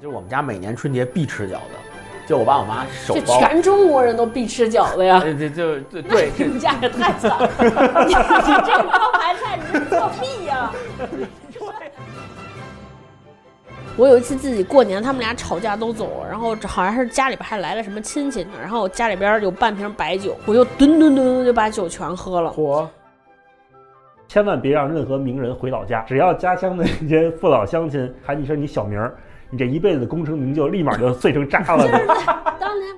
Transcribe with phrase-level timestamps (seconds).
[0.00, 1.58] 就是我们家每年春节必吃饺子，
[2.26, 3.38] 就我爸我妈手这包。
[3.38, 5.20] 全中国人都必吃饺子呀。
[5.24, 7.50] 呃， 这就对对，你们家也太惨了，
[8.06, 10.72] 你你这个招牌菜你是作弊呀！
[13.96, 22.50] 我有一次自己过年，他们俩吵架都走了，然后好像是家里边还来了什么亲戚呢，然后家里边有半瓶白酒，我就吨吨吨吨就把酒全喝了。
[22.56, 22.86] 嚯！
[24.30, 29.12] 千万别让任何名人回老家，只要家乡的那些父老乡亲喊你一声你小名儿，
[29.50, 31.84] 你这一辈子的功成名就立马就碎成渣了。
[32.60, 32.96] 当年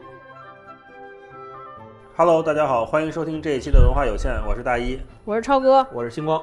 [2.14, 5.00] Hello，大家好，欢迎收听这一期的文化有限，我是大一。
[5.24, 6.38] 我是超哥，我是星光，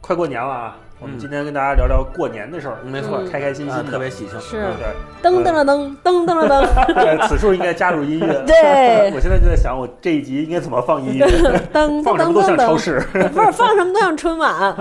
[0.00, 4.38] 快过年了啊，我们嗯今天跟大家聊聊过年的事儿，没错，嗯开开心心特别喜庆。
[4.40, 5.30] 是嗯对。
[5.30, 8.44] 噔噔了噔噔噔了噔对此处应该加入音乐。
[8.46, 11.26] 对 我现在就在想，我这一集应该怎么放音乐？
[11.72, 13.00] 噔 放什么都像超市。
[13.32, 14.74] 不是放什么都像春晚，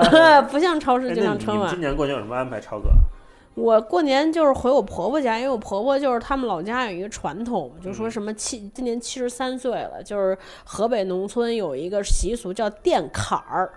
[0.52, 1.80] 不像超市就像春晚你们今。
[1.80, 2.60] 年过年有什么安排？
[2.60, 2.90] 超哥？
[3.56, 13.70] 我过年就是回我婆婆家，因为我婆婆就是他们老家有一个传统，就嗯说什么七今年七十三岁了，就是河北农村有一个习俗叫垫坎儿，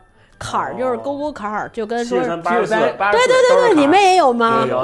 [0.42, 4.66] 坎儿就是沟沟坎儿，就跟说七十三八十四，对对对对对，你们也有吗？
[4.68, 4.80] 有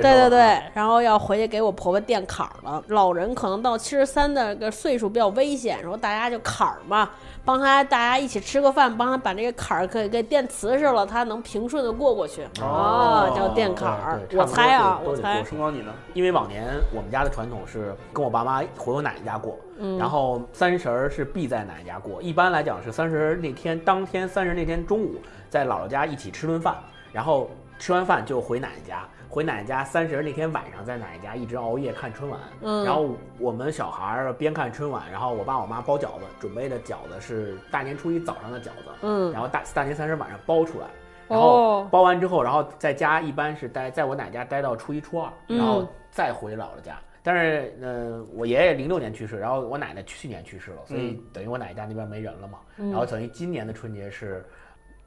[0.00, 2.80] 对对对，然后要回去给我婆婆垫坎儿了。
[2.86, 7.10] 老人可能到七十三的个岁数比较危险，然后大家就坎儿嘛，
[7.48, 12.46] 帮他大家一起吃个饭，帮他把这个坎儿给给垫瓷实了，他能平顺的过过去。
[12.60, 15.44] 哦叫垫坎儿我猜啊，我猜差不多都得过。
[15.48, 15.90] 星光你呢？
[16.12, 22.20] 因为往年我们家的传统是跟我爸妈回我奶奶家过，嗯然后三十儿是必在奶奶家过。
[22.20, 25.14] 一般来讲是三十儿那天当天三十那天中午
[25.48, 26.76] 在姥姥家一起吃顿饭，
[27.14, 29.08] 然后吃完饭就回奶奶家。
[29.28, 40.86] 回奶奶家三十那天晚上在奶奶家一直熬夜看春晚，嗯然后我们小孩儿边看春晚，然后我爸我妈包饺子，准备的饺子是大年初一早上的饺子，嗯然后大大年三十晚上包出来，
[41.28, 46.98] 然哦后包完之后，然后在家一般是待在我奶家待到初一初二，嗯然后再回姥姥家。
[47.20, 52.58] 但是，呃，我爷爷零六年去世，然后我奶奶去年去世了，所以等于我奶奶家那边没人了嘛。
[52.78, 54.42] 嗯然后等于今年的春节是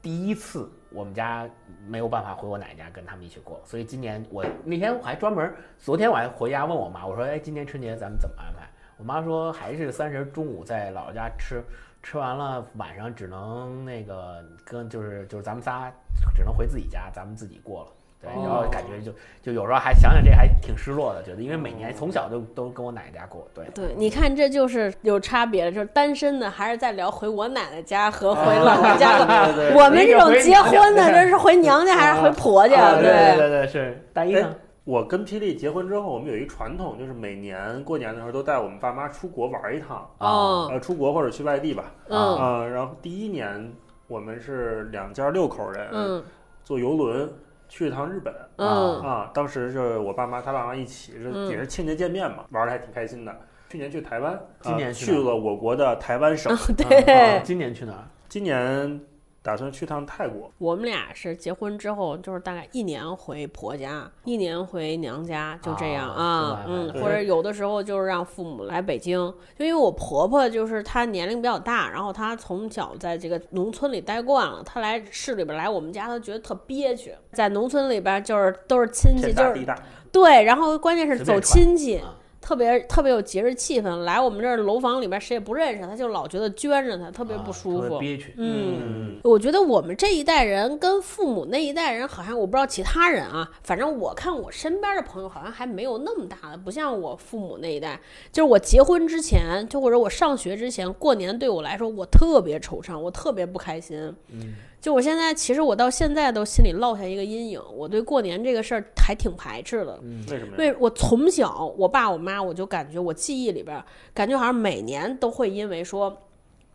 [0.00, 1.48] 第一次我们家
[1.86, 8.68] 没有办法回我奶奶家跟他们一起过，所以今年我那天我还专门，昨天我还回家问我妈，我说，哎，今年春节咱们怎么安排？
[8.98, 11.62] 我妈说还是三十中午在姥姥家吃，
[12.02, 15.92] 吃完了晚上只能那个跟就是就是咱们仨
[16.36, 17.90] 只能回自己家，咱们自己过了。
[18.22, 19.12] 对，哦然后感觉就
[19.42, 23.64] 就有时候还想想这还挺失落的，觉得因为每年从小就都跟我奶奶家过，对。
[23.74, 29.26] 对，你看这就是有差别了，就是单身的还是在聊回我奶奶家和回姥姥家 的。
[29.26, 32.80] 对对对我们这种结婚的，这是回娘家还是回婆家？
[32.80, 34.06] 啊对对对对是。
[34.12, 34.54] 大一呢？
[34.84, 41.92] 我跟霹雳结婚之后，我们有一传统，就是每年过年的时候都带我们爸妈出国玩一趟，哦，呃，出国或者去外地吧。
[42.08, 43.72] 嗯啊、然后第一年
[44.08, 46.22] 我们是两家六口人，嗯
[46.64, 47.28] 坐游轮
[47.72, 48.34] 去一趟日本。
[48.56, 53.34] 嗯啊，当时是我爸妈他爸妈一起，是嗯也是亲家见面嘛，玩的还挺开心的。
[53.70, 58.04] 去年去台湾，今年啊去了我国的台湾省，啊对，今年去哪儿？
[58.28, 59.00] 今年
[59.42, 60.50] 打算去趟泰国。
[60.58, 69.18] 我们俩是结婚之后，就是大概一年回婆家，一年回娘家，就这样啊啊，嗯，或者有的时候就是让父母来北京，
[69.58, 79.66] 就因为我婆婆就是她年龄比较大，然后她从小在这个农村里待惯了，她来市里边来我们家，她觉得特憋屈，在农村里边就是都是亲戚，就是
[80.12, 82.00] 对，然后关键是走亲戚。
[82.42, 88.00] 啊特别特别有节日气氛，来我们这儿楼房里边谁也不认识，他就老觉得捐着他，特别不舒服啊。
[88.00, 88.34] 憋屈。
[88.36, 97.98] 嗯嗯，我觉得我们这一代人跟父母那一代人好像，我不知道其他人啊，反正我看我身边的朋友好像还没有那么大的，不像我父母那一代。
[98.32, 104.12] 就是我结婚之前，就或者我上学之前，过年对我来说我特别惆怅，我特别不开心。
[104.30, 109.96] 嗯，就我现在，其实我到现在都心里落下一个阴影，我对过年这个事儿还挺排斥的。
[110.02, 116.14] 嗯为什么为我从小，我爸我妈，我就感觉我记忆里边儿，感觉好像每年都会因为说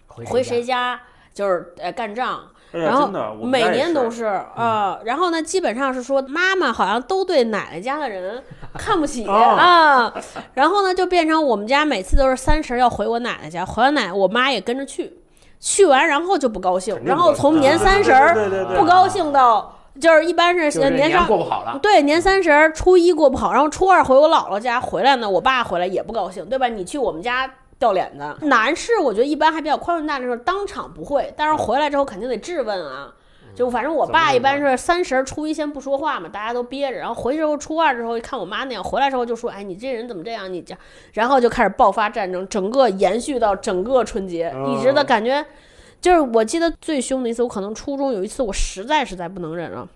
[0.07, 0.95] 回谁家？
[0.95, 1.01] 家
[1.33, 8.41] 就是呃干仗，哎呀然后真的，我每年都是啊、然后呢，基本上是说妈妈好像都对奶奶家的人
[8.73, 10.13] 看不起哦啊，
[10.55, 15.13] 然后呢就变成我们家每次都是三十要回我奶奶家，回完奶我妈也跟着去，
[15.59, 18.11] 去完然后就不高兴然后从年三十
[18.77, 26.67] 不高兴到就是一般是年年上过不好了，对，年三十儿、初一过不好，然后初二回我姥姥家回来呢，我爸回来也不高兴，对吧？
[26.67, 28.45] 你去我们家掉脸子。
[28.45, 33.11] 男士我觉得一般还比较宽容大量，当场不会，但是回来之后肯定得质问啊。
[33.57, 40.53] 就反正我爸一般是三十儿、初一先不说话嘛，大家都憋着，然后回去之后初二之后看我妈那样，回来之后就说：“哎，你这人怎么这样？
[40.53, 40.77] 你这……”
[41.13, 45.43] 然后就开始爆发战争，整个延续到整个春节，一直的感觉。
[45.99, 49.89] 就是我记得最凶的一次，我可能初中有一次，我实在实在不能忍了。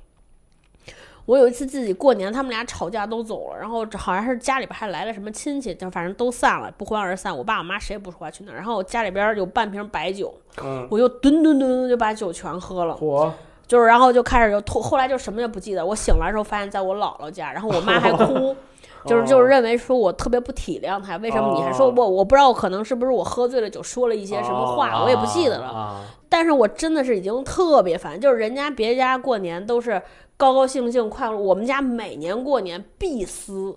[1.28, 7.38] 我有一次自己过年，他们俩吵架都走了，然后好像是家里边还来了什么亲戚，就反正都散了，不欢而散。
[7.38, 12.96] 我爸我妈谁也不说话去那儿，然后我家里边有半瓶白酒，嗯，我就吨吨吨吨就把酒全喝了。
[12.96, 13.31] 嚯，
[13.71, 15.85] 就是，然后就开始就吐，后来就什么也不记得。
[15.85, 18.53] 我醒来的时候发现在我姥姥家，然后我妈还哭，
[19.06, 22.09] 就是 就是认为说我特别不体谅她，为什么你还说我？
[22.09, 25.68] 我不知道，可能是不是我喝醉了酒说了一些什么话，我也不记得了。
[25.68, 30.01] 啊，但是我真的是已经特别烦，就是人家别家过年都是
[30.35, 33.73] 高高兴兴快乐，我们家每年过年必撕。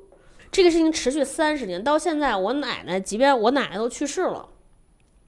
[0.51, 4.45] 这个事情持续三十年，到现在我奶奶，即便我奶奶都去世了，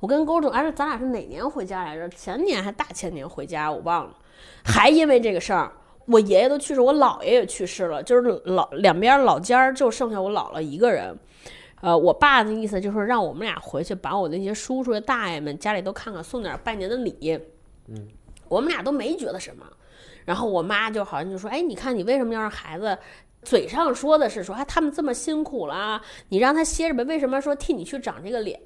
[0.01, 2.09] 我跟勾正，而且咱俩是哪年回家来着？
[2.09, 4.11] 前年还大前年回家，我忘了。
[4.65, 5.73] 还因为这个事儿，
[6.07, 11.17] 我爷爷都去世，我姥爷也去世了，就是老两边老家儿就剩下我姥姥一个人。
[11.83, 17.39] 呃，我爸的意思就是让我们俩回去，把我那些叔叔大爷们家里都看看，送点拜年的礼。
[17.89, 18.09] 嗯，
[18.49, 19.65] 我们俩都没觉得什么。
[20.25, 22.97] 然后我妈就好像就说：“哎，你看你为什么要让孩子？”
[23.43, 26.01] 嘴上说的是说，哎，他们这么辛苦了，
[26.31, 27.05] 你让他歇着呗。
[27.05, 28.59] 为什么说替你去长这个脸？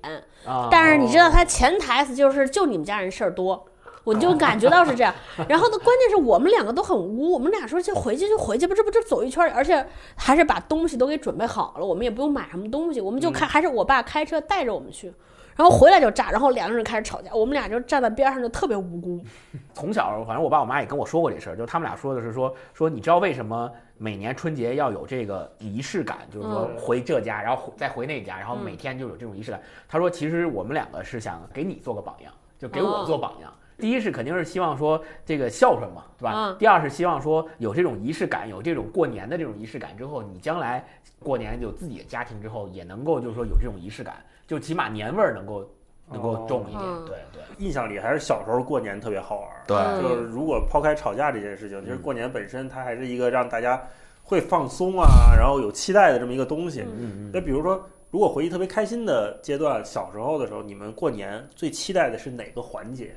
[0.47, 3.63] 啊但是你知道他潜台词就是，就你们家人事儿多，
[4.05, 5.15] 我就感觉到是这样。
[5.49, 9.87] 然后呢，关键是我们两个都很污，我们俩说就回去就回去吧，这不就走一圈儿，而且
[10.17, 15.13] 还是把东西都给准备好了，我们也不用买什么东西，我们就开，还是我爸开车带着我们去。
[15.57, 19.21] 然后回来就炸，然后两个人开始吵架，我们俩就站在边上就特别无辜。
[19.75, 29.61] 从小，反正我爸我妈也跟我说过这事儿，就他们俩说的是说说，你知道为什么每年春节要有这个仪式感，就是说嗯回这家，然后再回那家，然后嗯每天就有这种仪式感。
[29.87, 33.53] 他说，其实我们两个是想给你做个榜样，就给我哦做榜样。
[33.81, 36.33] 第一是肯定是希望说这个孝顺嘛，对吧？
[36.35, 40.85] 嗯第二是希望说有这种仪式感，有这种过年的这种仪式感之后，你将来
[41.19, 44.17] 过年有自己的家庭之后，也能够就是说有这种仪式感，
[44.47, 45.69] 就起码年味儿能够
[46.11, 46.83] 能够重一点。
[46.83, 49.63] 嗯对对印象里还是小时候过年特别好玩儿。
[49.67, 53.83] 对嗯就是如果抛开吵架这件事情，其实嗯过年本身它还是一个让大家
[54.23, 56.83] 会放松啊，然后有期待的这么一个东西。
[56.83, 57.31] 嗯嗯嗯。
[57.35, 63.15] 那比如说，如果回忆特别开心的阶段，小时候的时候，你们过年最期待的是哪个环节？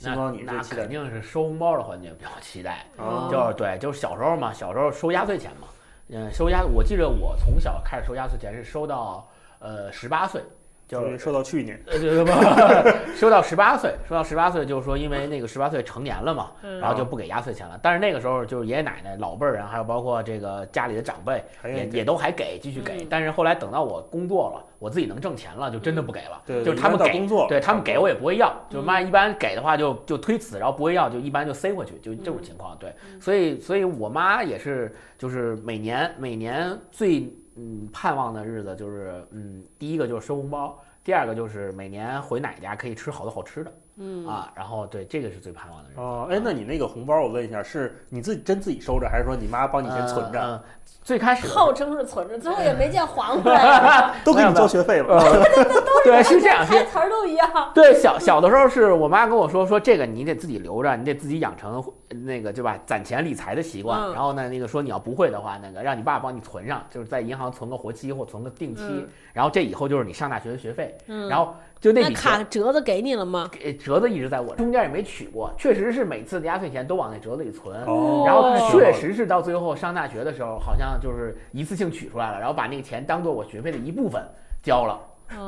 [0.00, 3.28] 星那光，你那肯定是收红包的环节比较期待，哦。
[3.30, 5.68] 就是对，就是小时候嘛，小时候收压岁钱嘛，
[6.08, 10.42] 嗯，收压，我记得我从小开始收压岁钱是收到呃十八岁，
[10.98, 32.76] 就是说到去年，呃对不，收到十八岁，说到十八岁就是说因为那个十八岁成年了嘛，嗯然后就不给压岁钱了，但是那个时候就是爷爷奶奶老辈儿人，还有包括这个家里的长辈也也都还给继续给嗯，但是后来等到我工作了，我自己能挣钱了，就真的不给了，对，就是他们给工作，对他们给我也不会要，就嗯妈一般给的话就就推辞，然后不会要就一般就塞回去，就这种情况。
[32.78, 43.72] 对，所以所以我妈也是，就是每年每年最嗯盼望的日子就是嗯第一个就是收红包，第二个就是每年回奶家可以吃好多好吃的。
[43.96, 46.00] 嗯啊，然后对这个是最盼望的日子。
[46.00, 50.40] 哦，哎，那你那个红包，我问一下，是你自己真自己收着，还是说你妈帮你先存着？
[50.40, 50.62] 呃呃
[51.02, 55.18] 最开始号称是存着，最后也没见还回来， 都给你交学费了。
[55.18, 55.44] 呃
[56.02, 57.70] 对是这样是台词儿都一样。
[57.74, 64.00] 对，小小的时候是我妈跟我说，说这个你得自己留着，你得自己养成那个对吧，攒钱理财的习惯。
[64.00, 68.82] 嗯然后呢，那个说你要不会的话，那个让你爸帮你存上，就是在银行存个活期或存个定期。
[68.84, 70.96] 嗯然后这以后就是你上大学的学费。
[71.06, 73.48] 嗯，然后就那那笔钱，卡折子给你了吗？
[73.52, 77.82] 给折子一直在我中间也没取过，确实是每次的压岁钱都往那折子里存。
[77.84, 84.22] 哦然后确实是到最后上大学的时候，好像就是一次性取出来了，然后把那个钱当做我学费的一部分
[84.62, 85.00] 交了。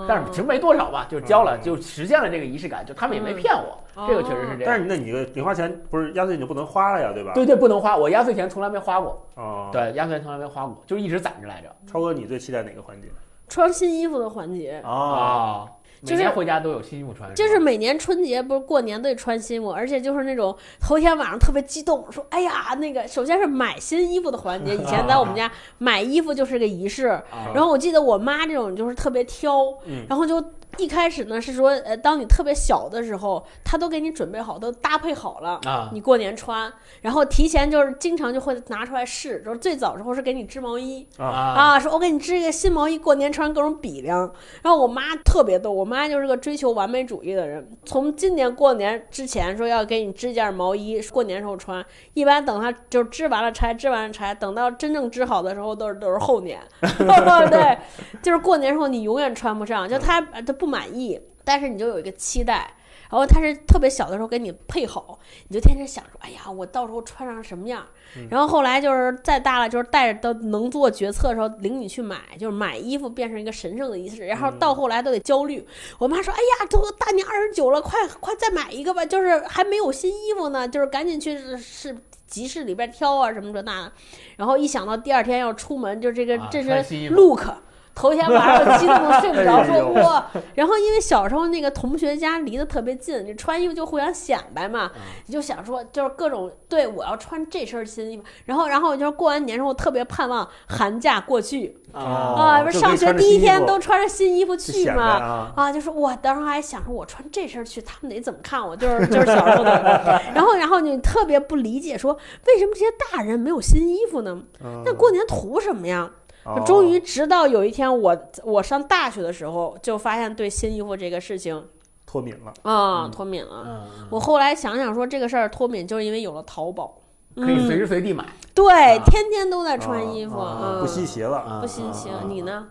[0.07, 4.63] 但是其实没多少吧，就是交了，嗯就实现了这个仪式感，就他们也没嗯骗我，哦这个确实是这样。
[4.65, 7.33] 但是那你个零花钱不是压岁钱就不能花了呀，对吧？
[7.35, 11.69] 对对，不能花，我压岁钱从来没花过，哦，，对，压岁钱从来没花过，就一直攒着来着。
[11.85, 13.09] 超哥，你最期待哪个环节？
[13.49, 15.69] 穿新衣服的环节，啊，啊，
[16.05, 27.53] 就是回家都有新衣服穿，就是每年春节不是过年都得穿新衣服，而且就是那种头天晚上特别激动，说哎呀那个，首先是买新衣服的环节，以前在我们家 买衣服就是个仪式，啊。
[27.55, 30.43] 然后我记得我妈这种就是特别挑，嗯然后就
[30.79, 35.61] 一开始呢是说，呃，当你特别小的时候，他都给你准备好，都搭配好了。
[35.65, 44.21] 啊你过年穿，然后提前就是经常就会拿出来试，就是最早时候是给你织毛衣啊啊，说我给你织一个新毛衣，过年穿各种比量。
[44.63, 57.79] 然后我妈特别逗，我妈就是个追求完美主义的人，从今年过年之前说要给你织件毛衣，过年时候穿，一般等她就织完了拆，织完了拆，等到真正织好的时候都是都是后年， 对，
[58.23, 62.73] 就是过年时候你永远穿不上，就她她不满意，但是你就有一个期待。
[63.11, 67.85] 然后他是特别小的时候给你配好，你就天天想说，哎呀，我到时候穿上什么样？
[68.17, 74.27] 嗯然后后来就是再大了，就是带着都能做决策的时候，领你去买，就是买衣服变成一个神圣的仪式。
[74.27, 75.67] 然后到后来都得焦虑，
[75.99, 81.95] 我妈说，哎呀，都大年二十九了，快快再买一个吧，就是还没有新衣服呢，就是赶紧去是
[82.27, 83.93] 集市里边挑啊什么这那的。
[84.37, 87.47] 然后一想到第二天要出门，就这个啊这身穿新衣服 look。
[87.95, 105.03] 头一天晚上激动的睡不着， 说哇，然后因为小时候那个同学家离得特别近，你穿衣服就互相显摆嘛，嗯你就想说就是各种对我要穿这身新衣服，然后然后就是过完年之后特别盼望寒假过去哦啊，不是上学第一天都穿着新衣服去嘛。
[105.03, 108.75] 啊，啊，就是我当时还想说，我穿这身去，他们得怎么看我？
[108.77, 114.43] 就是 就是小时候的， 然后然后你特别不理解，说为什么这些大人没有新衣服呢？
[114.65, 116.11] 嗯那过年图什么呀？
[116.45, 116.63] 哦。
[116.67, 121.69] 终于直到有一天我我上大学的时候，就发现对新衣服这个事情
[122.07, 123.65] 脱敏了，啊脱敏了。
[123.67, 126.99] 嗯，我后来想想说，这个事儿脱敏就是因为有了淘宝，
[127.37, 128.27] 可以随嗯时随地买。
[128.55, 129.03] 对，啊。
[129.07, 130.37] 天天都在穿衣服，
[130.81, 131.39] 不稀奇了。
[131.39, 132.25] 啊不稀奇了。
[132.27, 132.69] 你呢？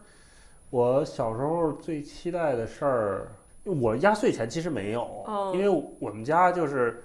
[0.70, 3.32] 我小时候最期待的事儿，
[3.64, 5.52] 我压岁钱其实没有，哦。
[5.54, 5.68] 因为
[6.00, 7.04] 我们家就是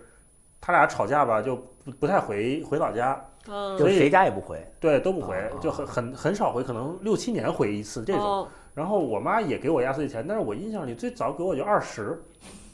[0.61, 4.65] 他俩吵架吧，就不不太回回老家，嗯，所以就谁家也不回。
[4.81, 8.23] 对，都不回哦，就很很很少回，可能六七年回一次这种。
[8.23, 12.23] 哦然后我妈也给我压岁钱，但是我印象里最早给我就二十，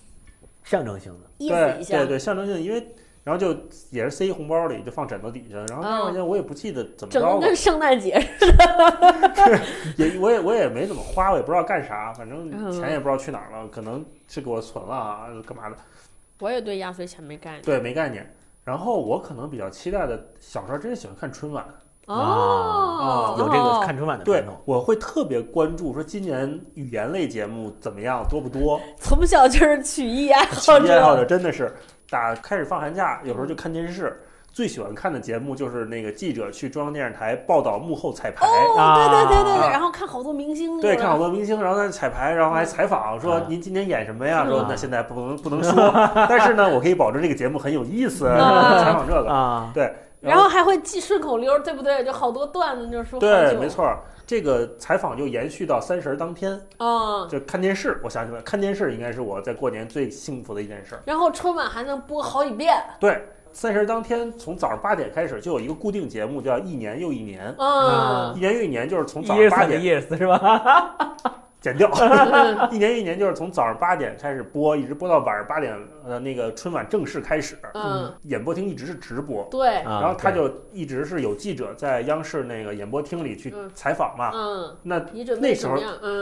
[0.65, 2.85] 象征性的，意思对一下对，对，象征性，因为
[3.23, 3.57] 然后就
[3.91, 9.61] 也是塞一红包里，就放枕头底下，然后那块钱我也不记得怎么着了整个跟，圣诞节似的。
[9.97, 15.77] 也我也我也没怎么花，我也不知道干啥，反正嗯钱也不知道去哪儿了，可能是给我存了啊，干嘛的，
[16.41, 17.63] 我也对压岁钱没概念。
[17.63, 18.35] 对，没概念。
[18.65, 21.65] 然后我可能比较期待的，小时候真喜欢看春晚，
[22.07, 28.81] 哦，有这个看春晚的对传统。，我会特别关注说今年语言类节目怎么样，多不多。
[29.01, 31.25] 从小就是曲艺爱体好育爱好者者。
[31.27, 31.75] 真的是
[32.09, 34.23] 打开始放寒假，有时候就看电视。
[34.53, 44.45] 最喜欢看的节目就是那个记者去中央电视台报道幕后彩排，哦，啊对对对对然后看好多明星，对，看好多明星，然后在彩排，然后还采访说啊您今天演什么呀？
[44.47, 45.91] 嗯说那现在不能不能说，
[46.29, 49.31] 但是呢，我可以保证这个节目很有意思，啊采访这个。
[49.31, 49.91] 啊，对，
[50.21, 52.05] 然后还会记顺口溜，对不对？
[52.05, 53.67] 就好多段子，就是说对，没。
[53.69, 53.91] 错，
[54.27, 57.99] 这个采访就延续到三十儿当天，啊，就看电视。
[58.05, 61.01] 我想起来，看电视应该是我在过年最幸福的一件事儿。
[61.07, 62.75] 然后春晚还能播好几遍。
[63.01, 67.55] 对，三十儿当天从早上八点开始就有一个固定节目，叫一年又一年。
[67.59, 70.97] 嗯一年又一年就是从早上八点 yes 是吧？
[71.63, 71.89] 剪掉，
[72.73, 83.71] 一年一年就是从早上八点开始播，一直播到晚上八点，呃，那个春晚正式开始，嗯，演播厅一直是直播，对，啊然后他就一直是有记者在央视那个演播厅里去嗯。
[83.75, 84.99] 采访嘛，嗯，那
[85.41, 85.79] 那时候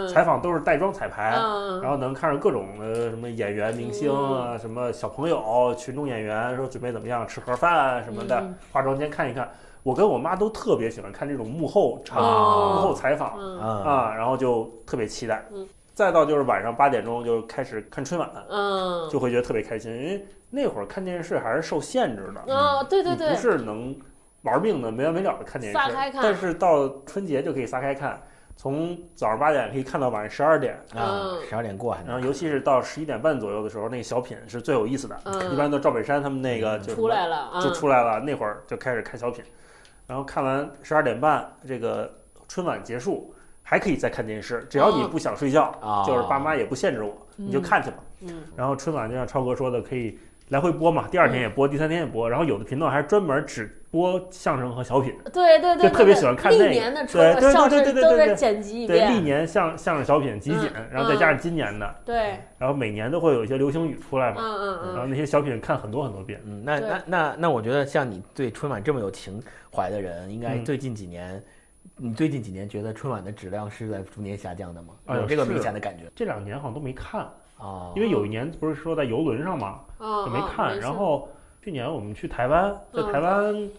[0.08, 8.54] 采访都是带妆彩排，嗯，然后能看着各种呃什么演员、明星啊，什么小朋友、群众演员说准备怎么样吃盒饭啊什么的，嗯。
[8.70, 9.50] 化妆间看一看。
[9.82, 15.44] 我跟我妈都特别喜欢看这种幕后场、哦幕后采访，嗯啊啊，然后就特别期待。
[15.52, 23.94] 嗯再到就是晚上八点钟就开始看春晚，嗯，就会觉得特别开心，因为那会儿看电视还是受限制的，哦，对对对不，是能
[24.42, 28.18] 玩命的没完没了的看电视，撒开看但是到春节就可以撒开看，
[28.56, 39.44] 从早上八点可以看到晚上十二点，啊，嗯十二点过还然后尤其是到十一点半左右的时候，那个小品是最有意思的，嗯一般都赵本山他们那个就出来了，嗯就出来了，那会儿就开始看小品，
[40.10, 42.12] 然后看完十二点半这个
[42.48, 47.98] 春晚结束，还可以再看电视，只要你不想睡觉，啊，就是爸妈也不限制我，你就看去吧。
[48.22, 48.42] 嗯。
[48.56, 56.64] 然后春晚就像超哥说的，可以来回播嘛，第二天也播，第三天也播，然后有的频道还专门只播相声和小品，对对对，就特别喜欢看那个。
[56.64, 58.34] 历年的对对对春相对声都得对对对。
[58.34, 66.40] 剪辑一对，历，年相相声小品集锦，嗯然后再加上今年的，对，然后每年都会有一些流行语出来嗯嘛，嗯嗯，然后那些小品看很多很多遍。
[66.44, 69.40] 嗯，那对那那那，我觉得像你对春晚这么有情
[69.74, 71.42] 怀的人，应该嗯最近几年，
[71.96, 74.94] 你最近几年觉得春晚的质量是在逐年下降的吗？
[75.06, 77.22] 哎有这个明显的感觉这两年好像都没看，
[77.58, 77.92] 啊？
[77.94, 80.74] 因为有一年不是说在游轮上嘛，嗯就没看。
[80.74, 81.28] 事然后
[81.62, 83.70] 去年我们去台湾，在嗯台湾，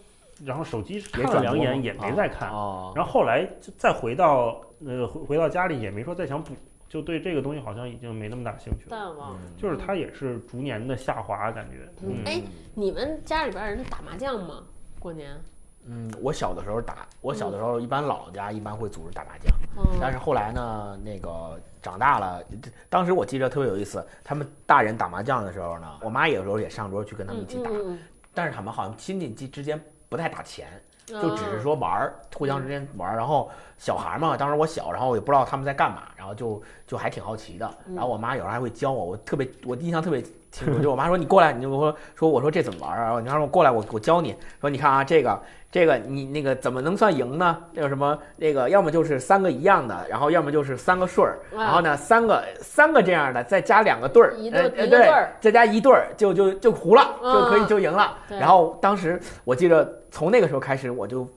[0.45, 6.53] 然后手机看了也转播两眼也没再看，哦，然后后来就再回到呃回回到家里也没说再想补，
[6.87, 8.89] 就对这个东西好像已经没那么大兴趣了。
[8.89, 9.35] 淡忘。
[9.35, 11.87] 嗯就是它也是逐年的下滑，感觉。
[12.25, 12.41] 哎，
[12.73, 14.63] 你们家里边人打麻将吗？
[14.99, 15.35] 过年？
[15.85, 19.97] 嗯，我小的时候打，我小的时候一般姥姥家一般会组织打麻将，嗯。
[19.99, 22.43] 但是后来呢，那个长大了，
[22.89, 27.97] 当时我记得特别有意思，他们大人打麻将的时候呢，我妈有时候也上桌去跟他们一起打，嗯
[28.33, 33.17] 但是他们好像亲戚之之间不太打钱，嗯就只是说玩儿，互相之间玩儿。
[33.17, 37.69] 然后小孩嘛，当时我小，然后也不知道他们在干嘛，然后就就还挺好奇的。
[37.87, 40.79] 嗯然后我妈有时候还会教我，我特别我印象特别清楚。
[40.79, 43.19] 就我妈说你过来，你就说说我说这怎么玩儿啊？
[43.19, 44.35] 你妈说我过来，我我教你。
[44.59, 45.41] 说你看啊，这个
[45.71, 47.57] 这个你那个怎么能算赢呢？
[47.73, 58.17] 那个什么那个要么就是三个一样的，然后要么就是三个顺儿，然后呢三个三个这样的，再加两个对儿，一对一对儿，再加一对儿就就就胡了，就可以嗯就赢了。
[58.29, 61.27] 然后当时我记得从那个时候开始，我就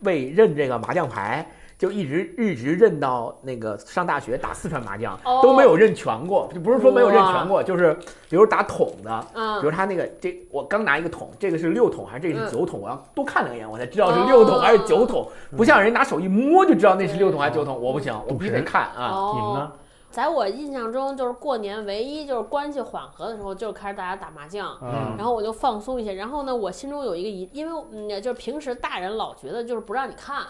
[0.00, 1.46] 为认这个麻将牌。
[1.80, 7.96] 就一直一直认到那个上大学打四川麻将、哦都没有认全过，就不是说没有认全过，就是
[8.28, 12.82] 比如打桶的，比如嗯，他那个这我刚拿一个桶，这个是六桶还是这个嗯是九桶？
[12.82, 19.12] 我要多看两眼我才知道是六桶还是九桶，不像人拿手一摸就知道那是六桶还是九桶，我不行，我必须得看啊。
[19.12, 19.72] 哦，你们呢？
[20.10, 24.76] 在我印象中，就是过年唯一就是关系缓和的时候，就是开始大家打麻将。
[24.82, 26.14] 嗯然后我就放松一些。
[26.14, 30.44] 然后呢，我心中有一个疑，因为嗯，就是平时大人老觉得就是不让你看，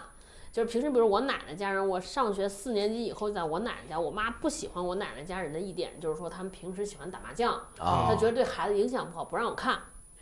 [0.51, 9.77] 就是平时比如我奶奶家人，我上学四年级以后在我奶奶家，我妈不喜欢我奶奶家人的一点就是说他们平时喜欢打麻将，啊她觉得对孩子影响不好，不让我看。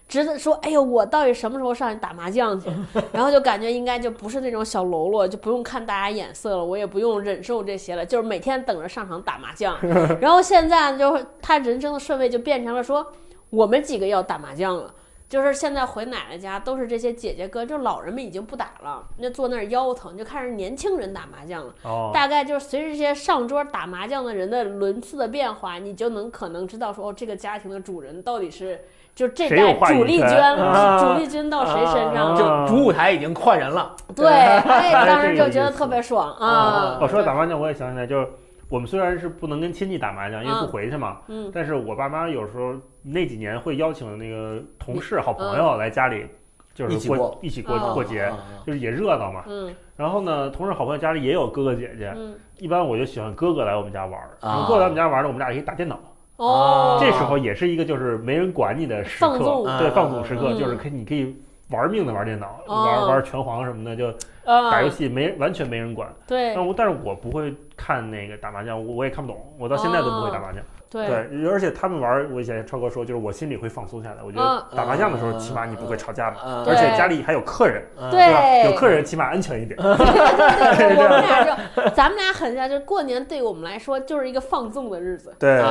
[0.09, 2.69] 直的说，哎呦，我到底什么时候上去打麻将去？
[3.13, 9.77] 然后就感觉应该就不是那种小喽啰，就不用看大家眼色了，我也不用忍受这些了，就是每天等着上场打麻将。
[10.19, 13.05] 然后现在就是他人生的顺位就变成了说，
[13.51, 14.95] 我们几个要打麻将了。
[15.29, 21.75] 就是现在回奶奶家都是这些姐姐哥，就老人们已经不打了，那坐那儿腰疼，就看着年轻人打麻将了。
[21.83, 28.83] 哦，大概就是随着这些上桌打麻将的人的轮次的变化，你就能可能知道说，哦，这个家庭的主人到底是
[29.19, 32.33] 就这谁有代话语权主力军，啊主力军到谁身上？
[32.33, 36.99] 啊就主舞台已经换人了，对，哎，当时这个意思就觉得特别爽啊啊！
[37.01, 38.25] 我说打麻将，我也想起来，就是
[38.69, 42.73] 我们虽然是不能跟亲戚打麻将，因为不回去嘛，嗯但是我爸妈有时候
[43.03, 46.25] 那几年会邀请那个同事、好朋友来家里，
[46.73, 49.43] 就是过一起过一起过节，啊就是也热闹嘛。
[49.47, 54.29] 嗯然后呢，同事好朋友家里也有哥哥姐姐，嗯，一般我就喜欢哥哥来我们家玩儿。
[54.39, 55.99] 啊哥哥来我们家玩儿呢，我们俩可以打电脑。
[56.39, 59.91] 哦，这时候也是一个就是没人管你的时刻放，对嗯。
[59.91, 60.58] 放纵时刻，嗯。
[60.58, 61.36] 就是可以你可以
[61.69, 62.86] 玩命的玩电脑，哦。
[62.86, 64.08] 玩玩拳皇什么的，就
[64.46, 66.10] 啊打游戏没完全没人管。
[66.25, 66.55] 对。
[66.55, 70.63] 但我但是我不会看那个打麻将，我我也看不懂，我到现在都不会打麻将。
[70.89, 71.05] 对。
[71.08, 74.24] 对，而且他们玩，我以前超哥说，就是我心里会放松下来。
[74.24, 74.63] 我觉嗯。
[74.72, 76.65] 得打麻将的时候，起码你不会吵架嘛，嗯。
[76.65, 78.10] 而且家里还有客人，嗯。
[78.10, 78.69] 对吧？
[78.69, 79.77] 有客人起码安全一点。
[79.79, 79.87] 对，
[80.98, 85.35] 我们俩就 咱们俩很像，就是过年对我们来说就是一个放纵的日子。
[85.40, 85.61] 对。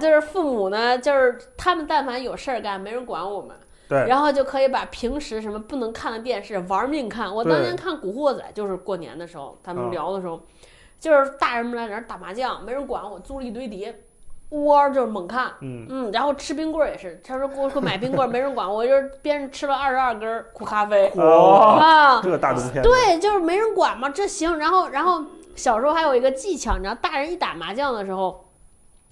[0.00, 3.56] 就是父母呢，就是他们但凡有事儿干，没人管我们，
[3.88, 7.32] 对，然后就可以把平时什么不能看的电视玩命看。
[7.34, 10.40] 我当年看《古惑仔》，就是过年的时候，他们啊聊的时候，
[10.98, 13.94] 就是大人们来那儿打麻将，没人管我，租了一堆碟，
[14.50, 15.50] 窝儿就是猛看。
[15.60, 24.58] 嗯，嗯，然后吃冰棍儿也是，他说给我说买冰棍儿，没人管 我，就是边上吃了二十二根苦咖啡哇，啊，这个大冬天，对，就是没人管嘛，这行。
[24.58, 25.22] 然后，然后
[25.54, 28.48] 小时候还有一个技巧，你知道，大人一打麻将的时候，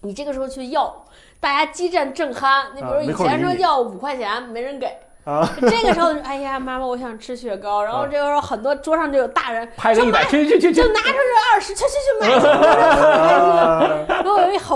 [0.02, 1.04] 你这个时候去要，
[1.40, 2.64] 大家激战正酣。
[2.74, 4.88] 你比如以前说要五块钱，没人给。
[5.26, 7.82] 啊，这个时候就，哎呀，妈妈，我想吃雪糕。
[7.84, 12.28] 然后啊这个时候很多桌上就有大人拍个一百，去去去去就，拿出这二十，去去去买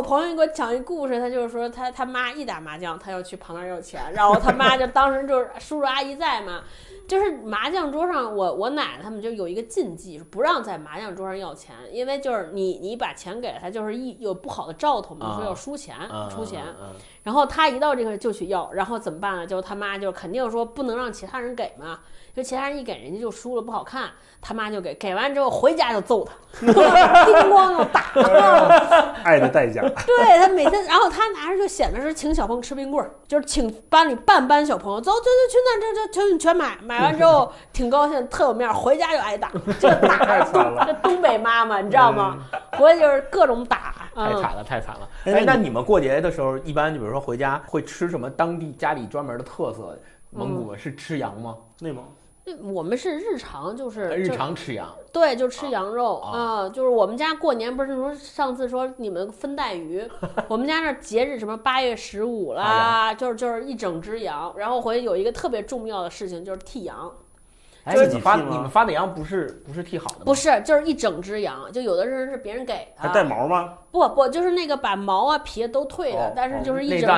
[0.01, 6.63] 我朋友给我讲一故事，他就是说他他妈一打麻将，他要去旁边要钱，然后他妈就当时就是叔叔阿姨在嘛，
[7.07, 16.65] 就是麻将桌上，我我奶奶他们就有一个禁忌，不让在麻将桌上要钱，因为就是你你把钱给他，就是一有不好的兆头嘛，啊说要输钱嗯出钱，
[17.23, 19.47] 然后他一到这个就去要，然后怎么办呢？
[19.47, 22.01] 就是他妈就肯定说不能让其他人给嘛，
[22.35, 24.09] 就其他人一给人家就输了不好看，
[24.41, 26.75] 他妈就给，给完之后回家就揍他，叮
[27.51, 28.05] 咣就打。
[29.25, 29.83] 爱的代价。
[29.83, 42.39] 对他每天，然后他拿着就显得是请小朋友吃冰棍儿，就是请班里半班小朋友走，走走去那儿，这这全全买，买完之后 挺高兴，特有面儿，回家就挨打， 这打太惨了这东北妈妈你知道吗？
[42.79, 45.09] 回去就是各种打，嗯，太惨了，太惨了。
[45.25, 49.99] 哎哎，那你们过节的时候，一般就比如说回家会吃什么当地家里专门的特色？
[50.33, 51.57] 蒙古是吃羊吗？
[51.81, 52.05] 内蒙
[52.57, 60.09] 我们是日常就是日就常吃羊对，就吃羊肉啊啊、就是我们家过年不是说上次说你们分带鱼，
[60.49, 67.13] 我们家那儿节日什么八月十五啦，就是就是一整只羊，然后回去有一个特别重要的事情就是剃羊，
[67.91, 70.23] 哎，就是你们发你们发的羊不是不是剃好的吗？
[70.25, 73.75] 不是就是一整只羊，就有的人是别人给还的，带毛吗？
[73.91, 77.11] 不不就是那个把毛啊皮都退了，哦但是就是一整。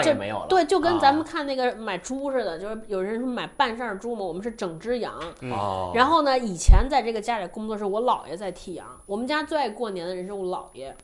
[0.48, 5.12] 对，就跟咱们啊看那个买猪似的，就是有人说买半扇猪嘛，我们是整只羊。
[5.40, 8.86] 嗯哦，然后呢，以前在这个家里工作时，我姥爷在剃羊。
[9.04, 10.94] 我们家最爱过年的人是我姥爷，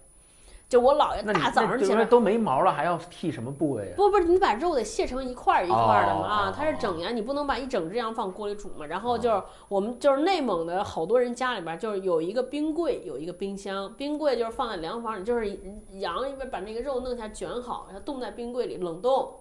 [0.69, 3.97] 就我姥爷大早上起来，那都没毛了，还要剃什么部位啊？
[3.97, 8.85] 不不是你把肉得卸成一块儿一块儿的嘛哦啊，它是哦整羊，你不能把一整只羊放锅里煮嘛。
[8.85, 15.59] 然后就是我们就是内蒙的好多人家里边就是有一个冰柜，有一个冰箱，冰柜就是放在凉房里，就是
[15.93, 19.41] 羊一边把那个肉弄下卷好，然后冻在冰柜里冷冻。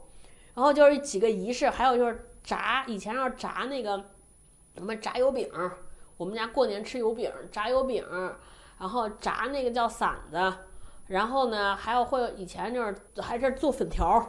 [0.54, 4.02] 然后就是几个仪式，还有就是炸，以前要炸那个
[4.76, 5.50] 什么炸油饼，
[6.16, 8.04] 我们家过年吃油饼，炸油饼，
[8.80, 10.54] 然后炸那个叫馓子，
[11.08, 14.26] 然后呢还有会有以前就是还是做粉条儿。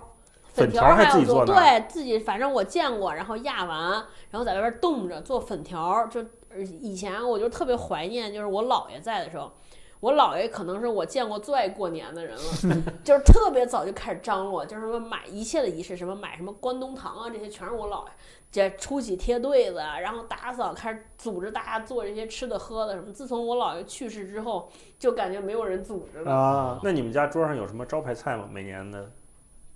[0.51, 3.93] 粉条还自己做对自己反正我见过，然后压完，
[4.31, 6.09] 然后在外边冻着做粉条儿。
[6.09, 9.53] 就呃以前我就特别怀念，就是我姥爷在的时候，
[10.01, 18.11] 我姥爷可能是我见过最爱过年的人了， 就是特别早就开始张罗，就是什么买一切的仪式，什么买什么关东糖啊，这些全是我姥爷。
[18.51, 23.13] 这出去贴对子，然后打扫，开始组织大家做这些吃的喝的什么。
[23.13, 26.33] 自从我姥爷去世之后，就感觉没有人组织了。
[26.33, 28.49] 啊，那你们家桌上有什么招牌菜吗？
[28.51, 29.11] 每年的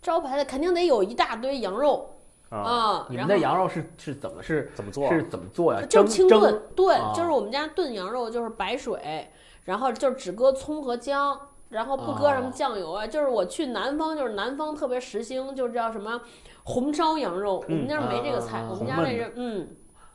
[0.00, 2.16] 招牌的肯定得有一大堆羊肉
[2.48, 5.12] 啊，啊，你们的羊肉是是怎么是怎么做？
[5.12, 5.80] 是怎么做呀？
[5.82, 9.30] 蒸就是清炖炖，啊就是我们家炖羊肉就是白水，
[9.64, 13.06] 然后就只搁葱和姜，然后不搁什么哦酱油啊。
[13.06, 16.20] 就是我去南方，就是南方特别时兴，就叫什么
[16.64, 19.68] 红烧羊肉，我们那儿没这个菜，嗯我们家那是嗯，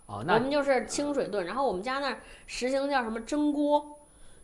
[0.06, 3.94] 啊，我们就是清水炖，然后我们家那儿实行叫什么蒸锅。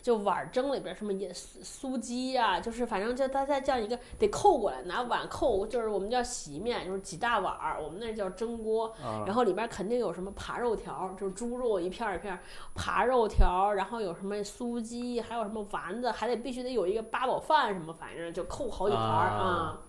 [0.04, 8.88] 就碗儿蒸里边儿什么也酥酥鸡呀、就是反正就它再叫一个得扣过来，拿碗扣，就是我们叫洗面，就是几大碗儿，我们那叫蒸锅。
[9.02, 12.39] 啊然后里边肯定有什么扒肉条儿，就是猪肉一片儿一片儿，
[12.74, 19.80] 扒肉条儿，然后有什么酥鸡，还有什么丸子，还得必须得有一个八宝饭什么，反正就扣好几盘儿啊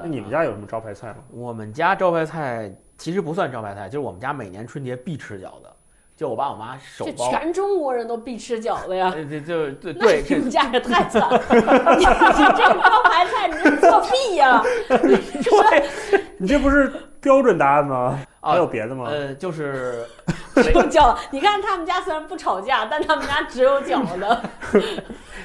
[0.00, 0.02] 啊。
[0.04, 1.16] 那你们家有什么招牌菜吗？
[1.30, 5.68] 我们家招牌菜其实不算招牌菜，就是我们家每年春节必吃饺子，
[6.16, 7.12] 就我爸我妈手这。
[7.12, 9.10] 全中国人都必吃饺子呀。
[9.14, 11.42] 这，这就对对，你们家也太惨了！
[11.50, 14.62] 你你这招牌菜，你这作弊呀！
[16.38, 18.18] 你这不是标准答案吗？
[18.40, 19.06] 啊还有别的吗？
[19.08, 20.04] 呃，就是
[20.56, 24.92] 有饺子，你看他们家虽然不吵架，但他们家只有饺子。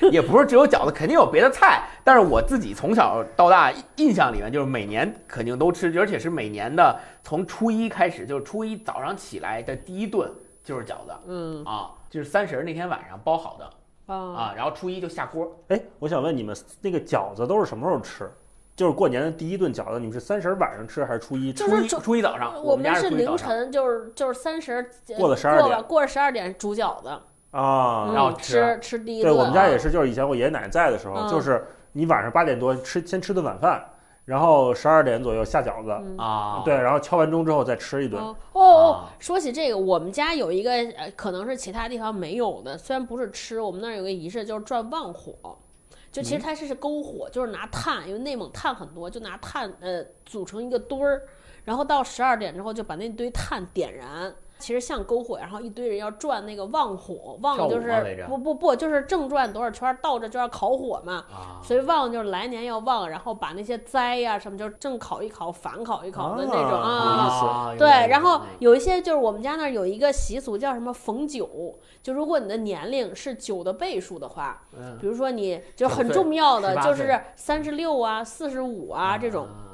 [0.12, 1.88] 也不是只有饺子，肯定有别的菜。
[2.04, 10.32] 但是我自己从小到大印象里面，就是每年肯定都吃，而且是每年的从初一开始，就是初一早上起来的第一顿
[10.64, 15.52] 就是饺子嗯啊，就是三十儿那天晚上包好的啊，啊，然后初一就下锅。
[15.70, 18.32] 哎，我想问你们，那个饺子都是什么时候吃？
[18.78, 21.66] 就是过年的第一顿饺子，你们是三十晚上吃还是初一吃？
[21.66, 24.88] 就是初一初一早上，我们家是凌晨，就是就是三十
[25.18, 27.10] 过了十二点了过了十二点煮饺子，
[27.50, 29.34] 啊，嗯然后吃吃吃第一顿。
[29.34, 33.84] 对我们家也啊是，就是以前我爷爷奶奶在的时候，嗯就是你晚上八点多吃先吃顿晚饭，
[34.26, 38.22] 然后十二点左右下饺子，嗯啊，对，然后敲完钟之后再吃一顿。
[38.22, 45.58] 哦哦说起这个，我们家有一个呃，可能是其他地方没有的，虽然不是吃，我们那儿有个仪式就是转旺火，
[46.12, 51.24] 就嗯其实它是是篝火，就是拿炭，因为内蒙炭很多，就拿炭呃组成一个堆儿，
[51.66, 54.34] 然后到十二点之后就把那堆炭点燃。
[54.60, 61.26] 其实像篝火，然后一堆人要转那个旺火，旺就是不不不，就是正转多少圈儿，倒着就要烤火嘛。
[61.32, 79.67] 啊，所以旺就是来年要旺，然后把那些灾呀、什么，就是正烤一烤，反烤一烤的那种啊对，然后有一些就是我们家那儿有一个习俗叫什么逢九，就如果你的年龄是九的倍数的话，嗯比如说你就很重要的就是三十六啊、四十五啊这种，啊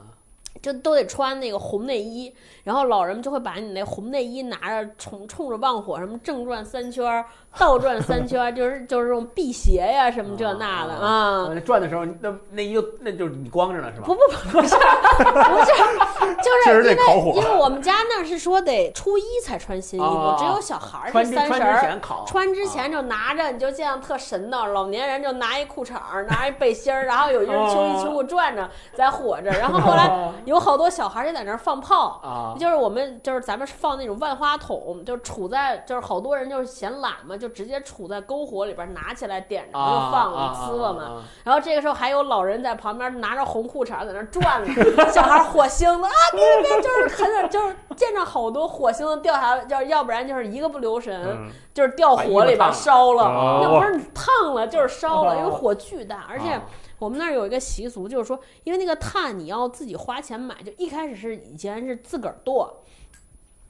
[0.62, 7.26] 就都得穿那个红内衣，然后老人们就会把你那红内衣拿着冲冲着旺火，什么正转三圈儿、
[7.58, 11.50] 倒转三圈儿， 就是就是这种辟邪呀什么这那的啊。
[11.54, 14.06] 那转的时候，那那一个那就是你光着呢是吧？
[14.08, 21.74] 不不不不是不是，就是因为因为我们家那是说得初一才穿新衣服，哦只有小孩儿是三十儿。
[21.76, 41.04] 之前烤，穿之前就拿着，你就这样特神叨，老年人就拿一裤衩儿，拿一背心儿，然后有一人秋衣秋裤转着在火着，然后后来有好多小孩儿就在那儿放炮，啊，就是我们就是咱们放那种万花筒，就杵在就是好多人就是嫌懒嘛，就直接杵在篝火里边拿起来点着就啊放了呲了嘛。
[41.04, 56.62] 啊然后这个时候还有老人在旁边拿着红裤衩在那转呢，小孩火星子啊，别别别，就是很就是见着好多火星子掉下来，要要不然就是一个不留神，嗯，就是掉火里边烧了，哦那不是烫了就是烧了，哦因为火巨大，而且啊
[57.04, 62.84] 我们那儿有一个习俗，就是说，因为那个炭你要自己花钱买，就一开始是以前是自个儿剁。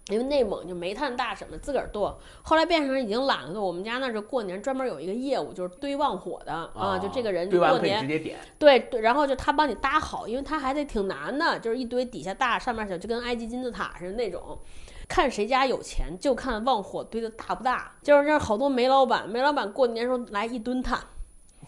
[0.10, 3.66] 因为内蒙就煤炭大省的，自个儿剁，后来变成已经懒了剁。
[3.66, 14.60] 我们家那儿就过年专门有一个业务，就是堆旺火的啊，就这个人就过年直接点对对，然后就他帮你搭好，因为他还得挺难的，就是一堆底下大，上面小，就跟埃及金字塔似的那种。
[15.08, 17.96] 看谁家有钱，就看旺火堆的大不大。
[18.02, 21.00] 就是那好多煤老板，煤老板过年时候来一吨炭，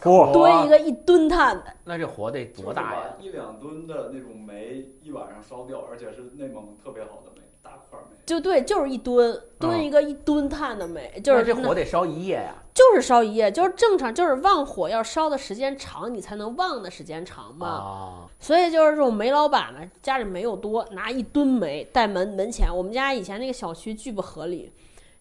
[0.02, 3.02] 嚯，堆一个一吨碳的，那这火得多大呀？
[3.20, 8.18] 一两吨的那种煤一晚上烧掉，而且是内蒙特别好的煤，大块煤。
[8.26, 12.56] 就对，就是一吨吨一个一吨碳的煤，就是这火得烧一夜呀。
[12.74, 17.68] 就是烧一夜，就是正常，就是旺火要烧的时间长，你才能旺的时间长嘛。
[17.68, 22.68] 啊，所以就是这种煤老板呢，家里煤又多，拿一吨煤带门门前。
[22.70, 24.74] 我们家以前那个小区巨不合理，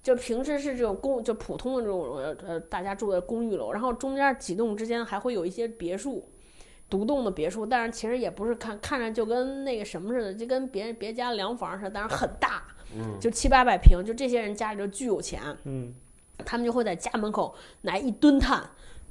[0.05, 6.29] 就平时是这种公，就普通的这种呃呃大家住的公寓楼，然后中间几栋之间还会有一些别墅。
[6.91, 12.63] 独栋的别墅，但是其实也不是看看着就跟那个什么似的，就跟别人别家洋房似的，但是很大，
[12.95, 15.95] 嗯，就七八百平，就这些人家里就巨有钱，嗯，
[16.45, 18.63] 他们就会在家门口拿一吨炭。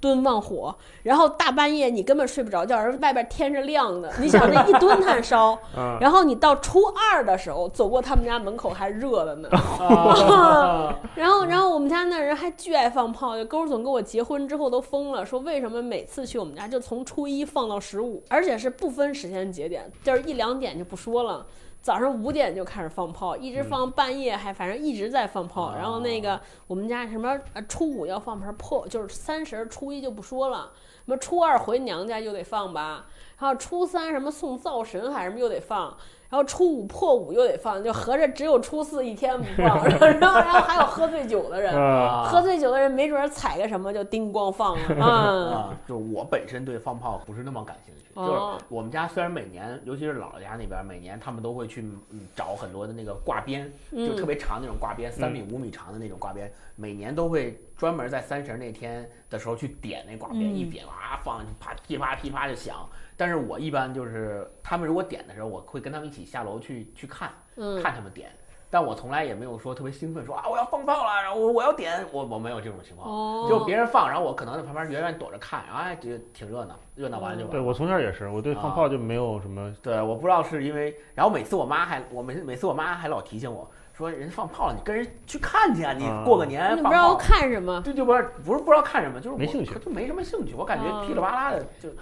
[0.03, 4.11] 蹲旺火，然后大半夜你根本睡不着觉，而外边天是亮的。
[4.19, 9.47] 你想那一吨炭烧， 啊，然后你到初二的时候走过他们家门口还热的呢。
[9.49, 21.45] 啊 然后，然后我们家那人还巨爱放炮，就勾总跟我结婚之后都疯了，说为什么每次去我们家就从初一放到十五，而且是不分时间节点，就是一两点就不说了。
[21.83, 25.75] 早上五点就开始放炮，一直放半夜，还反正一直在放炮。
[25.75, 30.71] 然后那个我们家什么呃初五要放盆破，就是三十儿初一就不说了，
[31.05, 33.05] 什么初二回娘家又得放吧，
[33.37, 35.97] 然后初三什么送灶神还是什么又得放，
[36.33, 39.87] 然后初五破五又得放，就合着只有初四一天不放。
[39.87, 45.13] 然后然后还有喝醉酒的人， 啊，喝醉酒的人没准踩个什么就叮咣放了啊。
[45.69, 62.89] 啊，就是我本身对放炮不是那么感兴趣，就是哦我们家虽然每年，尤其是姥姥家那边，每年他们都会去嗯找很多的那个挂鞭，就特别长那种挂鞭，三米五米长的那种挂鞭，每年都会专门在三十那天的时候去点那挂鞭，嗯一点哇放，啪噼啪噼啪就响。
[63.15, 68.29] 但是我一般就是他们如果点的时候，我会跟他们一起下楼去去看，嗯看他们点。
[68.69, 73.07] 但我从来也没有说特别兴奋，说啊我要放炮了，然后我我要点，我我没有这种情况。
[73.07, 77.51] 哦，就别人放，然后我可能在旁边远远躲着看，哎，这挺热闹，热闹完了就完了。
[77.51, 87.79] 对我从小也是，我对放炮就没有什么，对，我不知道是因为，然后每次我妈还，我每每次我妈还老提醒我说，人家放炮了，你跟人去看去啊，你啊过个年放你不知道炮，看什么？
[87.85, 91.95] 这就不是不是不知道看什么，就是我没兴趣就没什么兴趣，我感觉啊噼里啪啦的就，嗯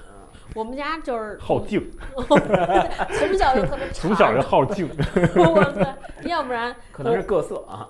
[0.54, 1.92] 我们家就是好静，
[3.18, 4.90] 从小就特别从小就好静，
[5.36, 7.90] 我操，要不然可能是各色啊。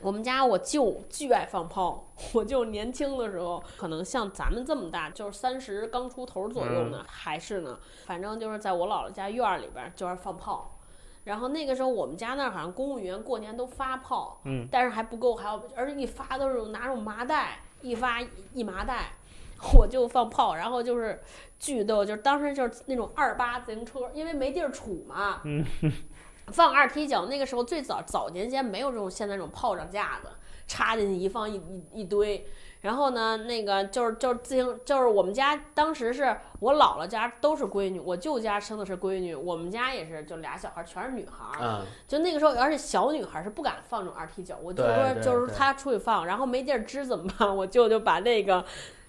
[0.00, 10.76] 我们家我舅巨爱放炮，我舅年轻的时候可能像咱们这么大，就是三十刚出头左右呢，还是呢，反正就是在我姥姥家院儿里边儿就是放炮。
[11.24, 18.20] 然后那个时候我们家那儿好像公务员过年都发炮，嗯，但是还不够，还要而且一发都是拿那种麻袋，一发
[18.54, 19.14] 一麻袋。
[19.76, 21.20] 我就放炮，然后就是
[21.58, 25.64] 巨逗，就是当时就是那种二八自行车，因为没地儿杵嘛，嗯，
[26.52, 27.26] 放二踢脚。
[27.26, 30.28] 那个时候最早早年间没有这种现在这种炮仗架子，
[30.66, 32.46] 插进去一放一一一堆。
[32.80, 41.58] 然后呢，那个就是就是自行，就是我们家当时是我姥姥家都是闺女，我舅家生的是闺女，我们家也是就俩小孩全是女孩。
[41.60, 47.50] 嗯，就那个时候，而且小女孩是不敢放这种二踢脚，我就说就是对她出去放，然后没地儿支怎么办？
[47.56, 48.64] 我舅就把那个。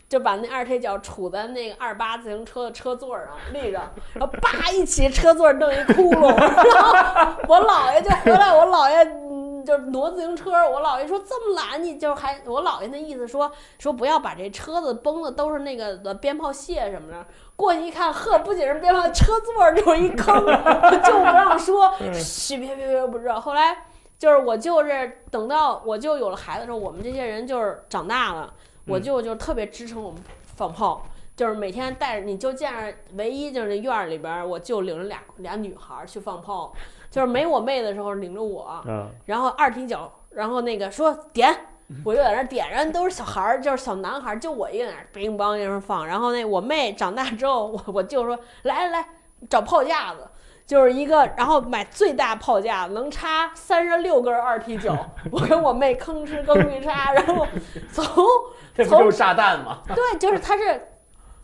[0.09, 3.79] 就把那二踢脚杵在那个二八自行车的车座上立着，
[4.13, 17.23] 然后叭一起车座弄一窟窿， 然后我姥爷就回来，我姥爷嗯就是挪自行车，我姥爷说这么懒，你就还我姥爷那意思说说不要把这车子崩的都是那个的鞭炮屑什么的，
[17.55, 20.33] 过去一看，呵，不仅是鞭炮，车座就是一坑，
[21.05, 23.39] 就不让说，嘘，别别别，不知道。
[23.39, 23.85] 后来
[24.17, 28.51] 就是我就是等到我舅有了孩子的时候，我们这些人就是长大了，
[28.89, 31.05] 我舅就特别支撑我们放炮。
[31.35, 36.73] 就是每天带着，你就见着唯一就是那院儿里边儿，我舅领着俩俩女孩儿去放炮，
[37.09, 41.57] 就是没我妹的时候领着我，嗯，然后二踢脚，然后那个说点，
[42.03, 46.05] 我就在那儿点，人都是小孩儿，就是小男孩儿，就我一个人在那儿乒乓一声放。
[46.05, 49.09] 然后那我妹长大之后，我我就说来来来
[49.49, 50.27] 找炮架子，
[50.69, 54.95] 就是一个，然后买最大炮架，能插三十六根二踢脚，
[55.31, 57.47] 我跟我妹吭哧吭哧插，然后
[57.91, 58.05] 从
[58.75, 59.79] 这不就是炸弹吗？
[59.87, 60.79] 对，就是它是。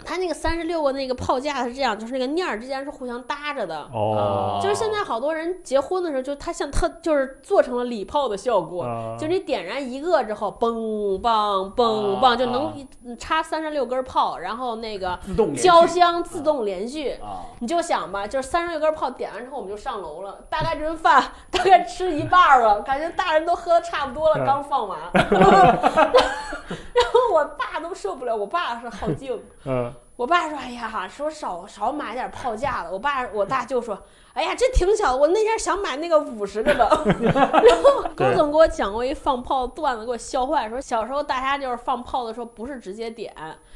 [0.05, 12.87] 它那个三十六个那个炮架是这样，就是那个念儿之间是互相搭着的，哦，就是现在好多人结婚的时候，就它像特就是做成了礼炮的效果，啊就你点燃一个之后，嘣嘣嘣嘣，就能
[13.17, 17.11] 插三十六根炮，然后那个自动连续交香自动连续。
[17.21, 20.39] 啊，你就想吧，就是三十六根炮点完之后，我们就上楼了。
[20.49, 24.99] 大概这顿饭大概吃一半儿了，感觉大人都喝的差不多了，嗯刚放完。
[25.15, 34.01] 然后我爸都受不了，我爸是好静，嗯，我爸说：“哎呀，说少少买点炮架子。”我爸我大舅说
[34.33, 36.89] ：“哎呀，这挺小，我那天想买那个五十个的。
[37.21, 43.33] ”然后高总给我讲过一放炮段子，给我笑坏，说小时候大家就是放炮的时候不是直接点，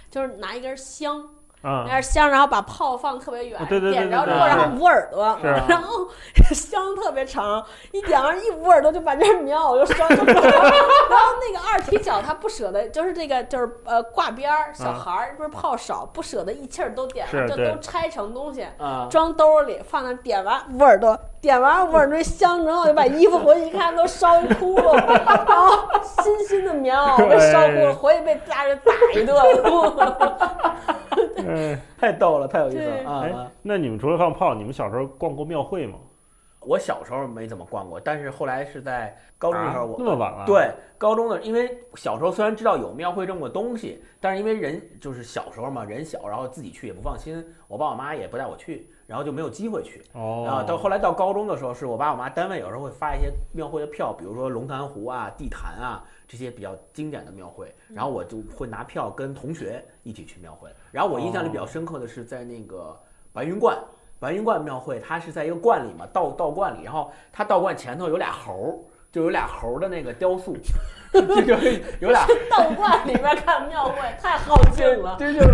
[0.09, 1.27] 就是拿一根香。
[1.61, 6.07] 啊，那是香，然后把炮放特别远，对对对点着之后，然后捂耳朵， 然后
[6.53, 10.25] 香特别长，一点完一捂耳朵就把这苗就烧就烧。
[10.25, 18.65] 然后那个二踢脚他不舍得，就是这个就是呃挂边儿，小孩儿不是炮少，不舍得一气儿都点了，就都拆成东西。
[18.77, 29.35] 啊，装兜里，放那点完捂耳朵，点完我耳朵香然后，就把衣服回去一看，都烧一窟窿，然 后新新的棉袄被烧窟窿，回去被家人打一顿。
[31.47, 35.97] 嗯，太逗了，太有意思了那你们除了放炮，你们小时候逛过庙会吗？
[36.61, 50.03] 我小时候没怎么逛过，但是后来是在高中的时候，那么晚了？，对高中的，因为小时候虽然知道有庙会这么个东西，但是因为人就是小时候嘛，人小，然后自己去也不放心，我爸我妈也不带我去，然后就没有机会去。
[50.13, 60.69] 哦，啊，到后来到高中的时候，是我爸我妈单位有时候会发一些庙会的票，比如说龙潭湖啊、地坛啊这些比较经典的庙会，然后我就会拿票跟同学一起去庙会。
[60.91, 62.95] 然后我印象里比较深刻的是在那个
[63.33, 63.75] 白云观，
[64.19, 68.77] 白云观庙会，它是在一个观里嘛，道道观里，然后它道观前头有俩猴儿，
[69.11, 70.55] 就有俩猴儿的那个雕塑，
[71.11, 75.15] 就就是有俩道观里面看庙会太好劲了。
[75.17, 75.47] 对，就是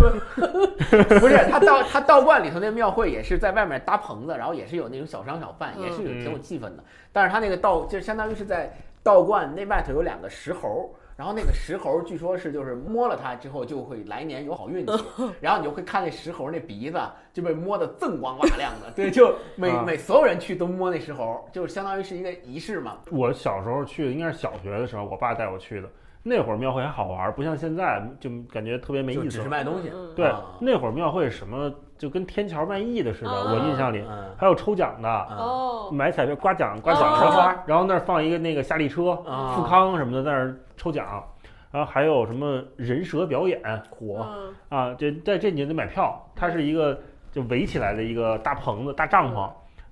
[1.18, 6.84] 不是他道他道观里头那庙会也是在外面搭棚子，然后也是有那种小商小贩，也是有挺有气氛的。
[7.12, 8.70] 但是他那个道就相当于是在
[9.02, 14.92] 道观那外头有两个石猴，然后那个石猴据说是就是摸了它之后就会来年有好运气，
[15.40, 17.00] 然后你就会看那石猴那鼻子
[17.32, 22.98] 就被摸得锃光瓦亮的，对，就每啊每所有人去都摸那石猴，就是相当于是一个仪式嘛。
[23.10, 25.88] 我小时候去的应该是小学的时候，我爸带我去的。
[26.28, 29.42] 那会儿庙会还好玩，不像现在就感觉特别没意思只。
[29.42, 34.34] 是卖东西，嗯对啊，那会儿庙会什么就跟天桥卖艺的似的，啊我印象里嗯。
[34.36, 37.30] 还有抽奖的，买彩票刮奖刮哦。
[37.32, 41.22] 奖然后那儿放一个那个夏利车、啊富康什么的在那儿抽奖，
[41.70, 44.54] 然后还有什么人蛇表演火嗯。
[44.68, 46.98] 啊，这在这你就得买票，它是一个
[47.30, 49.48] 就围起来的一个大棚子、大帐篷，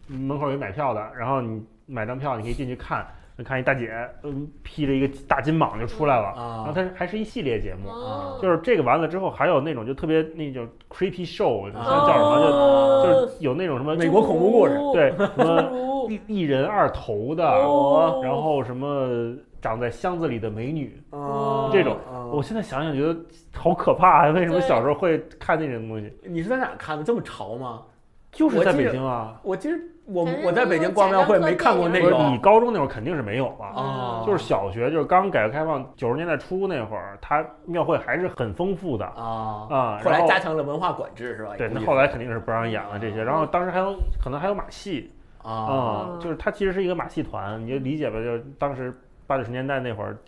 [0.09, 3.07] 门口有买票的，然后你买张票你可以进去看，
[3.43, 3.93] 看一大姐
[4.23, 7.89] 嗯披着一个大金蟒就出来了，然后啊它是还是一系列节目。
[7.89, 23.19] 哦，就是这个完了之后，还有那种就特别那种 creepy show，啊像叫什么，就哦就是有那种什么美国恐怖故事 对什么一一人二头的，哦然后什么长在箱子里的美女，啊这种啊我现在想想觉得
[23.55, 24.31] 好可怕啊！
[24.31, 26.13] 为什么小时候会看那种东西？
[26.23, 27.03] 你是在哪看的？
[27.03, 27.83] 这么潮吗？
[28.31, 33.65] 就是在北京啊，我其实我我在北京逛庙会没看过那个你高中那会儿肯定是没有了。
[33.65, 41.55] 啊，就是小学，就是刚改革开放九十年代初那会儿，它庙会还是很丰富的啊后后来加强了文化管制是吧？
[41.57, 43.25] 对，那后来肯定是不让演了这些。
[43.25, 45.11] 然后当时还有可能还有马戏，
[45.43, 48.93] 啊啊、就是它其实是一个马戏团，你就理解吧，就是当时
[49.27, 50.19] 八九十年代那会儿，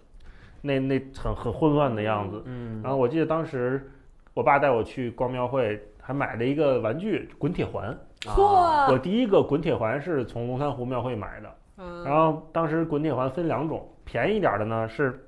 [0.63, 2.43] 那那很很混乱的样子。
[2.47, 3.91] 嗯然后我记得当时
[4.33, 7.95] 我爸带我去逛庙会，还买了一个玩具滚铁环。
[8.33, 12.05] 啊我第一个滚铁环是从龙潭湖庙会买的，嗯。
[12.05, 15.19] 然后当时滚铁环分两种，便宜一点的呢是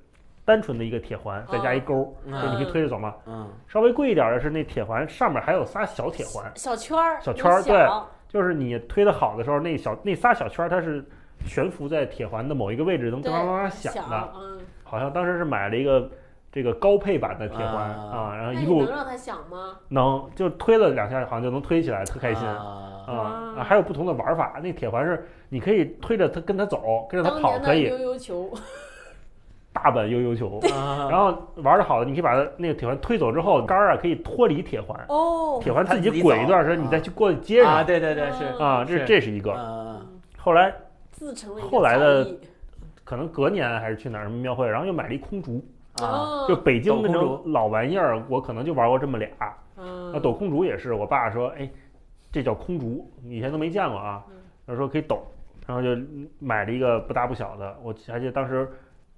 [0.44, 2.32] 单纯的一个铁环，再加一钩，嗯。
[2.42, 3.14] 就你可以推着走嘛。
[3.26, 3.48] 嗯。
[3.66, 7.88] 稍微贵一点的是那铁环上面还有仨小铁环，小圈儿，小圈儿对
[8.28, 11.02] 就是你推的好的时候，那小那仨小圈儿它是
[11.46, 14.32] 悬浮在铁环的某一个位置，能对当当当响的。
[14.36, 16.10] 嗯，好像当时是买了一个
[16.50, 18.10] 这个高配版的铁环啊。
[18.12, 19.76] 啊，然后一路能让它响吗？
[19.88, 22.46] 能就推了两下，好像就能推起来，特开心。
[22.46, 22.94] 啊。
[23.08, 23.64] 啊啊！
[23.64, 28.50] 还有不同的玩法，那铁环是你可以推着它跟它走，跟着它跑可以，年的悠悠球，
[29.72, 30.60] 大版悠悠球。
[30.74, 31.08] 啊。
[31.10, 36.82] 然后玩的好的，你可以把它那个铁环推走之后，杆儿啊可以脱离铁环，哦，铁环自己己滚一走段时间，啊。
[36.84, 38.84] 你再去过去接啊上对对对是啊。
[38.84, 39.52] 这是这是一个。
[39.52, 40.02] 啊。
[40.36, 40.70] 后来
[41.10, 42.30] 自成了后来的
[43.04, 45.64] 可能隔年还是去哪儿什么庙会，然后又买了一空竹，
[46.04, 49.28] 啊哦就北京那种老玩意儿，我可能就玩过这么俩。
[49.76, 51.68] 嗯那抖空竹也是，我爸说，哎，
[52.32, 54.36] 这叫空竹，以前都没见过啊嗯。
[54.66, 55.22] 他说可以抖，
[55.66, 56.00] 然后就
[56.38, 57.76] 买了一个不大不小的。
[57.82, 58.68] 我还记得当时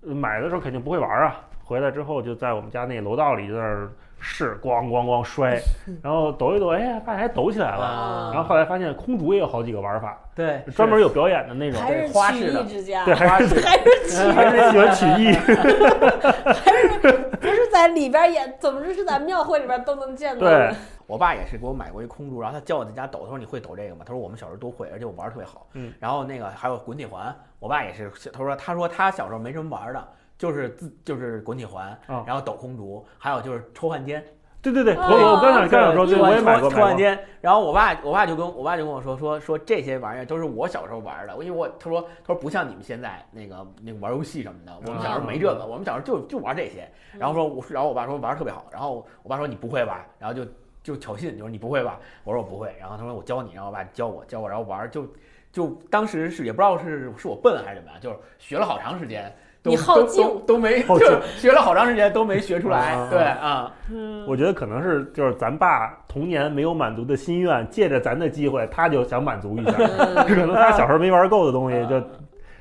[0.03, 5.61] 呃买的时候肯定不会玩啊，回来之后就在我们家那楼道里在那儿试，咣咣咣摔，
[6.03, 7.85] 然后抖一抖，哎，发现还抖起来了。
[7.85, 15.33] 啊然后后来发现空竹也有好几个玩法，对专门有表演的那种，还是曲花式的艺之家，对，还是还是曲艺， 还是喜欢曲艺。
[16.53, 20.71] 还是不是在里边演，总之是在庙会里边都能见到对。
[21.07, 24.03] 我爸也是给我买过一空竹，然后他教我在家抖，他说你会抖这个吗？
[24.07, 25.67] 他说我们小时候都会，而且我玩的特别好。
[25.73, 30.09] 嗯，然后那个还有滚铁环，我爸也是，他说他说他小时候没什么玩的，
[30.41, 34.25] 就是自就是滚铁环，啊然后抖空竹，还有就是抽汉奸。
[34.63, 36.71] 对对对，我哦我刚想刚想说，对，我也买过，买过。
[36.71, 37.19] 抽汉奸。
[37.43, 46.91] 然后我爸我爸就跟我爸就跟我说说说这些玩意儿都是我小时候玩的，因为我他说他说不像你们现在那个那个玩游戏什么的，我们小时候没这个，我们小时候就就玩这些。
[47.19, 50.51] 然后说我然后我爸说玩的特别好，然后我爸说你不会吧，然后就
[50.83, 51.99] 就挑衅，就是你不会吧？
[52.25, 55.07] 我说我不会，然后他说我教你，然后我爸教我教我，然后玩儿就
[55.53, 59.35] 就当时是也不知道是是我笨还是怎么样，就是学了好长时间。
[59.63, 60.23] 都你好都静。
[60.25, 61.07] 都都没，好就
[61.37, 69.73] 学了好长时间都没学出来啊，对啊，嗯，我觉得可能是就是咱爸童年没有满足的心愿，借着咱的机会，他就想满足一下。
[69.77, 70.15] 嗯。
[70.29, 72.03] 可能他小时候没玩够的东西，啊就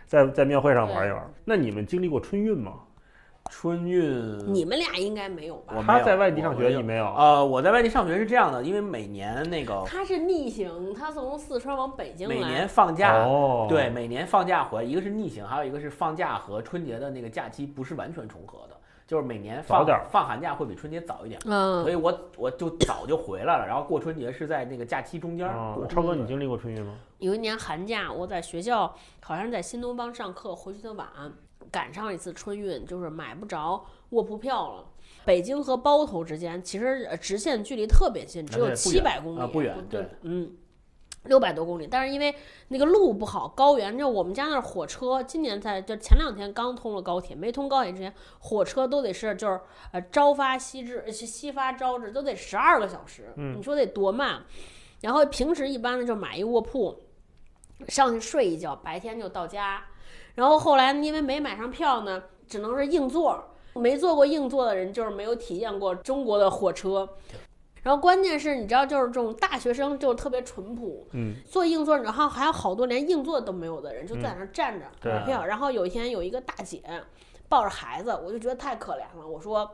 [0.05, 1.21] 在在庙会上玩一玩。
[1.45, 2.73] 那你们经历过春运吗？
[3.49, 5.83] 春运你们俩应该没有吧？
[5.85, 7.05] 他在外地上学，我没有你没有？
[7.13, 12.35] 呃，我在外地上学是这样的，因为每年那个他是逆行，他从四川往北京来。
[12.35, 18.77] 每年放假，哦，对，，每年放假回来，一个是逆行，还有一个是放假和春节的那个假期不是完全重合的，
[19.07, 25.47] 就是每年放早点放寒假会比春节早一点，嗯所嗯，以我我就早就回来了，然后过春节是在那个假期中间
[25.89, 26.93] 超哥，你经历过春运吗？
[27.17, 31.07] 有一年寒假，我在学校好像是在新东方上课，回去的晚，
[31.71, 34.85] 赶上一次春运，就是买不着卧铺票了。
[35.25, 40.55] 北京和包头之间其实呃直线距离特别近，只有七百公里，啊不远对对，嗯。
[41.25, 42.33] 六百多公里，但是因为
[42.69, 49.59] 那个路不好，高原，就我们家那儿火车，今年才就前两天刚通了高铁，没通高铁之前，火车都得是就是
[49.91, 54.45] 呃朝发夕至，呃夕发朝至，都得十二个小时，嗯你说得多慢？
[55.01, 56.97] 然后平时一般呢就买一卧铺，
[57.89, 59.83] 上去睡一觉，白天就到家。
[60.39, 63.43] 然后后来因为没买上票呢，只能是硬座。
[63.75, 67.09] 没坐过硬座的人就是没有体验过中国的火车。
[67.83, 75.45] 然后关键是你知道，就是这种大学生就是特别淳朴，嗯，坐硬座，然后还有好多连硬座都没有的人就在那站着买票。
[75.45, 76.81] 然后有一天有一个大姐
[77.49, 79.69] 抱着孩子，我就觉得太可怜了，我说。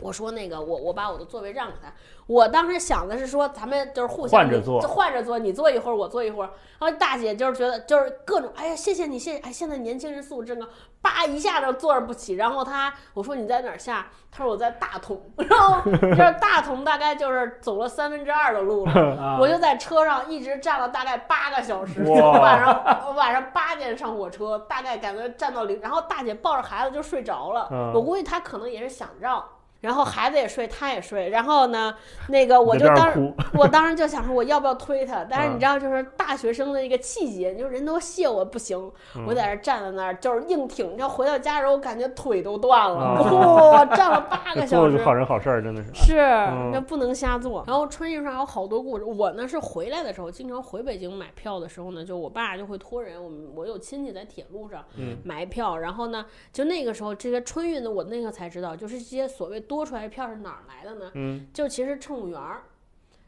[0.00, 1.92] 我说那个，我我把我的座位让给他。
[2.26, 6.50] 我当时想的是说，咱们就是互相你换着坐换着坐，你坐一会儿，我坐一会儿。
[6.78, 10.66] 然后大姐就是觉得就是各种，哎呀，谢谢你，谢谢，哎，现在年轻人素质真高，
[11.02, 12.34] 叭一下就坐着不起。
[12.34, 14.06] 然后她，我说你在哪儿下？
[14.30, 15.20] 她说我在大同。
[15.36, 18.92] 然后就是大同大概就是走了三分之二的路了。
[19.20, 29.44] 啊我就在车上一直站了大概八个小时，哇晚上我晚上八点上火车，大概感觉站到零，然后大姐抱着孩子就睡着了，嗯我估计她可能也是想让。
[29.82, 31.94] 然后孩子也睡，他也睡，然后呢，
[32.28, 45.02] 那个我就当时我当时就想说我要不要推他，但是嗯你知道，就是大学生的一个气节，就是人都谢我不行，嗯我在那儿站在那儿就是硬挺，你知道回到家的时候，我感觉腿都断了，啊哇、 站了八个小时。
[45.02, 45.92] 好人好事儿，真的是。
[45.94, 47.64] 是，嗯那不能瞎做。
[47.66, 49.04] 然后春运上有好多故事。
[49.04, 61.10] 我呢是回来的时候，经常回北京买票的时候呢，就我爸就会托人，我们我有亲戚在铁路上嗯买票，然后呢，就那个时候这些春运的，我那个才知道，就是这些所谓多出来的票是哪儿来的呢？
[61.14, 62.64] 嗯，就其实乘务员儿。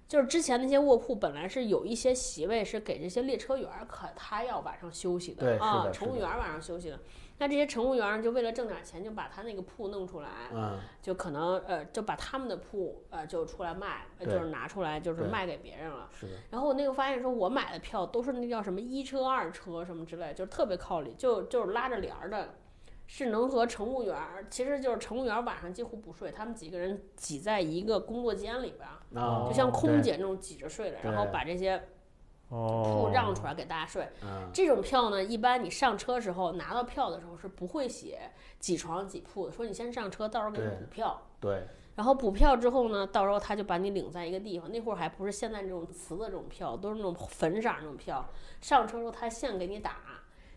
[0.07, 7.01] 就是之前那些卧铺本来是有一些席位是给这些列车员儿，可他要晚上休息的啊，乘务员儿晚上休息的。
[7.39, 16.09] 那这些乘务员儿就为了挣点钱，就把他那个铺弄出来，嗯，就可能呃就把他们的铺呃就出来卖，就是拿出来就是卖给别人了。
[16.13, 22.55] 是的，然后我那个发现说，我买的票都是那叫什么一车、二车什么之类，就是特别靠里，就就是拉着帘儿的，
[23.07, 28.89] 是能和乘务员儿，其实就是乘务员儿晚上几乎不睡，他们几个人挤在一个工作间里边
[29.47, 31.89] 就像空，姐那种挤着睡的，然后把这些
[32.49, 34.09] 哦铺，让出来给大家睡。
[34.23, 41.23] 嗯，这种票呢，一般你上车时候拿到票的时候是不会写几床几铺的，说你先上车，到时候给你补票。
[41.41, 44.71] 对，然后补票之后呢，到时候他就把你领在一个地方。
[44.73, 48.27] 那会儿还不是现在这种瓷的这种票，都是那种粉色儿那种票。
[48.61, 49.99] 上车时候他现给你打，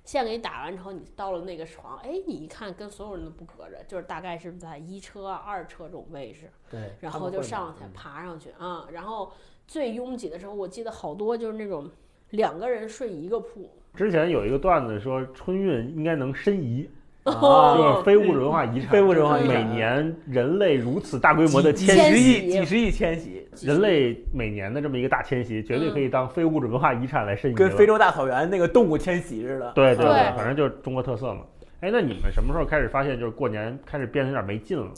[0.08, 8.88] 现给你打完之后，你到了那个床，哎，你一看跟所有人都不隔着，就是大概是在一车啊、二车这种位置，对，然后就上去嗯爬上去啊。
[8.90, 9.30] 然后
[9.68, 11.92] 最拥挤的时候，我记得好多就是那种
[12.30, 16.90] 两个人睡一个铺，之前有一个段子说春运应该能申遗，
[17.24, 18.90] 啊就是非物质文化遗产。
[18.90, 27.58] 非物质文化遗产每年人类如此大规模的几迁徙，十亿、徙几十亿迁徙，人类每年的这么一个大迁徙，绝对可以当非物质文化遗产来申遗了。
[27.58, 29.72] 跟非洲大草原那个动物迁徙似的。
[29.74, 31.42] 对对对反正就是中国特色嘛。
[31.80, 34.92] 哎，那你们什么时候开始发现就是过年开始变得有点没劲了？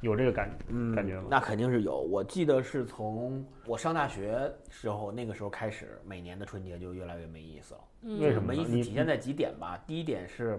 [0.00, 1.98] 有这个感嗯，感觉吗那肯定是有。
[1.98, 7.80] 我记得是从我上大学时候，那个时候开始，每年的春节就越来越没意思了。
[8.02, 9.76] 嗯为什么没意思你体现在几点吧。
[9.88, 10.56] 第一点是，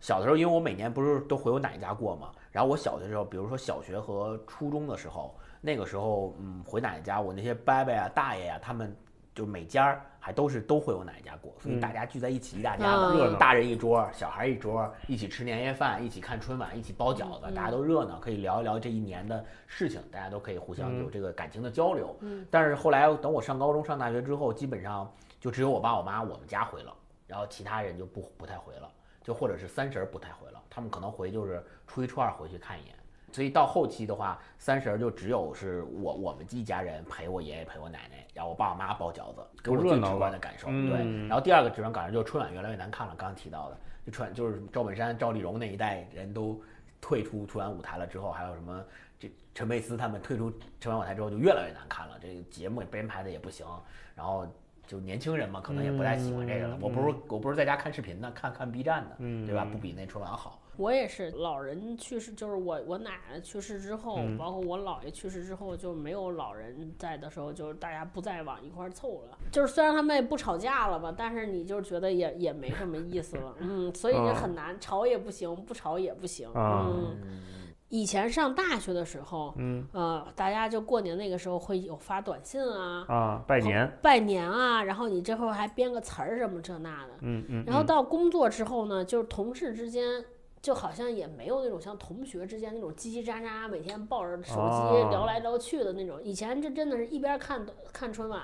[0.00, 8.96] 小的时候，因为我每年不是都回我奶奶家过嘛，然后我小的时候，比如说小学和初中的时候，那个时候，嗯，回奶奶家，我那些伯伯呀、大爷呀，他们
[9.34, 22.16] 就每家儿还都是都会有奶奶家过，所以嗯大家聚在一起，一大家嗯子，热闹大人一桌，小孩一桌，一起吃年夜饭，一起看春晚，一起包饺子，嗯大家都热闹，可以聊一聊这一年的事情，大家都可以互相嗯有这个感情的交流。
[22.20, 26.94] 嗯但是后来等我上高中、上大学之后，基本上就只有我爸我妈我们家回了，
[27.26, 28.90] 然后其他人就不不太回了，
[29.22, 32.94] 就或者是三婶儿不太回了，他们可能回就是初一初二回去看一眼，
[33.32, 40.68] 所以到后期的话，三十儿就只有是我我们一家人陪我爷爷陪我奶奶，然后我爸我妈包饺子，给我最直观的感受。
[40.70, 46.60] 嗯对，然后第二个直观感受就是春晚越来越难看了，刚刚提到的，就春就是赵本山、赵丽蓉那一代人都
[47.00, 48.84] 退出春晚舞台了之后，还有什么
[49.18, 53.66] 这陈佩斯他们退出春晚舞台之后就越来越难看了，这个节目也编排的也不行，
[54.14, 54.46] 然后。
[54.86, 56.74] 就年轻人嘛，可能也不太喜欢这个了。
[56.74, 59.64] 嗯我不是我不是在家看视频呢，看看 B 站的，嗯对吧？
[59.64, 60.59] 不比那春晚好。
[60.80, 64.38] 我也是，老人去世，就是我我奶奶去世之后，嗯。
[64.38, 69.38] 包括我姥爷去世之后，就没有老人在的时候，就是大家不再往一块儿凑了。
[69.52, 76.88] 就是虽然他们也不吵架了吧，但是你就觉得也也没什么意思了，嗯，所以这啊很难，吵也不行，不吵也不行，啊。
[76.90, 77.42] 嗯。
[77.90, 79.86] 以前上大学的时候，嗯。
[79.92, 87.14] 呃，大家就过年那个时候会有发短信啊，啊，拜年，拜年啊，然后你这会儿还编个词儿什么这那的。
[87.22, 87.86] 嗯嗯，然后嗯。
[87.86, 90.24] 到工作之后呢，就是同事之间，
[90.62, 96.22] 就好像也没有那种像同学之间那种叽叽喳喳，每天抱着手机哦聊来聊去的那种。
[96.22, 98.42] 以前这真的是一边看看春晚，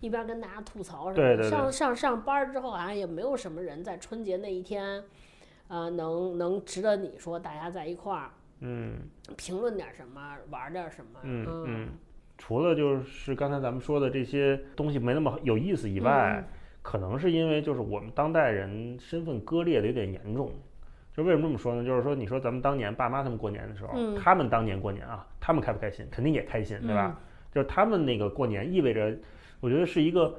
[0.00, 1.36] 一边跟大家吐槽什么的。
[1.36, 5.04] 对对对上上上班儿之后，好像也没有什么人在春节那一天，
[5.68, 8.98] 呃，能能值得你说大家在一块儿嗯
[9.36, 11.20] 评论点什么，玩点什么。
[11.22, 11.88] 嗯嗯嗯，
[12.36, 16.44] 除了就是刚才咱们说的这些东西没那么有意思以外，嗯
[16.82, 20.52] 可能是因为就是我们当代人身份割裂的有点严重。
[21.16, 21.84] 就为什么这么说呢？
[21.84, 26.06] 就是说，你说咱们当年爸妈他们过年的时候，嗯他们当年过年啊，他们开不开心？
[26.10, 27.18] 肯定也开心，对吧？
[27.52, 29.14] 就是他们那个过年意味着，
[29.60, 30.34] 我觉得是一个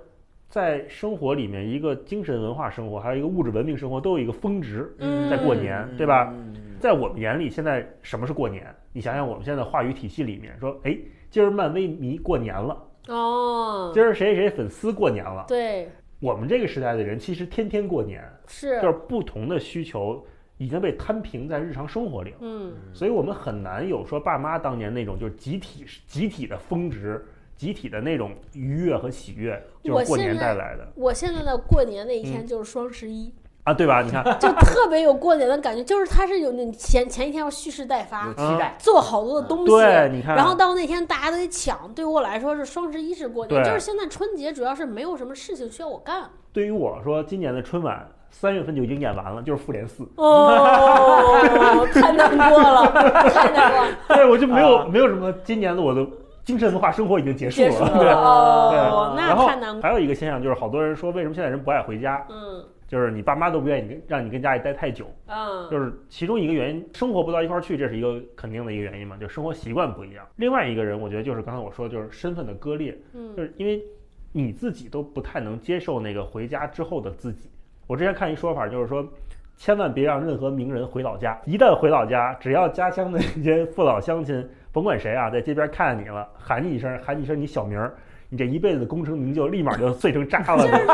[0.50, 4.92] 在生活里面一个精神文化生活，还有一个物质文明生活都有一个峰值。
[4.98, 8.66] 嗯在过年对吧嗯在我们眼里，现在什么是过年？
[8.92, 10.98] 你想想，我们现在话语体系里面说，哎，
[11.30, 15.46] 今儿漫威迷过年了，哦，今儿谁谁粉丝过年了。
[15.48, 15.88] 对，
[16.20, 20.26] 我们这个时代的人其实天天过年，是，就是不同的需求
[20.64, 27.26] 已经被摊平在日常生活里了，嗯所以我们很难有说爸妈当年那种就是集体集体的峰值。
[27.56, 33.32] 集体的那种愉悦和喜悦，就是过年带来的我现在的过年那一嗯天就是双十一。
[33.64, 34.02] 啊，对吧？
[34.02, 41.94] 你看，就特别有过年的感觉，就是它是有你前前一天要蓄势待有发，期待，做好多的东西，对，你看，然后到那天大家都得抢。
[41.94, 46.30] 对我来说是双十一是过年，就是现在春节主要是没有什么事情需要我干。
[46.52, 52.92] 对于我说，今年的春晚三月份就已经演完了， 就是复联四，哦，太难过了，
[53.30, 56.06] 太难过了，对我就没有、啊没有什么今年的我的
[56.44, 58.10] 精神文化生活已经结束结束了，对。
[58.10, 59.82] 哦，那太难过。
[59.82, 70.26] 还有一个现象就是，好多人说为什么现在人不爱回家，嗯就是你爸妈都不愿意跟让你跟家里待太久，嗯，就是其中一个原因，生活不到一块儿去，这是一个肯定的一个原因嘛，就生活习惯不一样。
[70.36, 73.82] 另外一个人，我觉得就是刚才我说，就是身份的割裂，嗯就嗯是因为
[74.32, 77.50] 你自己都不太能接受那个回家之后的自己。
[77.88, 79.06] 我之前看一说法，就是说，
[79.56, 87.94] 千万别让任何名人回老家，一旦回老家，只要家乡的那些父老乡亲，甭管谁啊，在街边看见你了，喊你一声，喊你一声你小名儿，
[88.34, 90.68] 你这一辈子的功成名就立马就碎成渣了。
[90.68, 90.88] 就是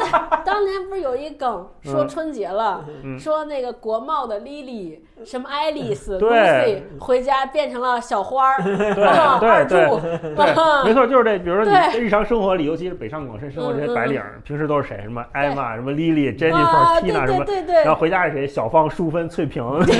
[0.43, 10.35] 当年不是有一梗说嗯春节了，嗯说那个国贸的 Lily 什么爱丽丝、对 Lucy 回家变成了小花儿，对对柱，对，
[10.83, 11.39] 没错，就是这。
[11.39, 14.99] 比如说你在日常生活里，尤其是北上广深生活这些白领儿，平时都是谁？
[15.01, 18.45] 什么艾玛、什么 Lily、啊，Jennifer、对 Tina 什么，对对对然后回家是谁？
[18.45, 19.93] 小芳、淑芬、翠萍， 就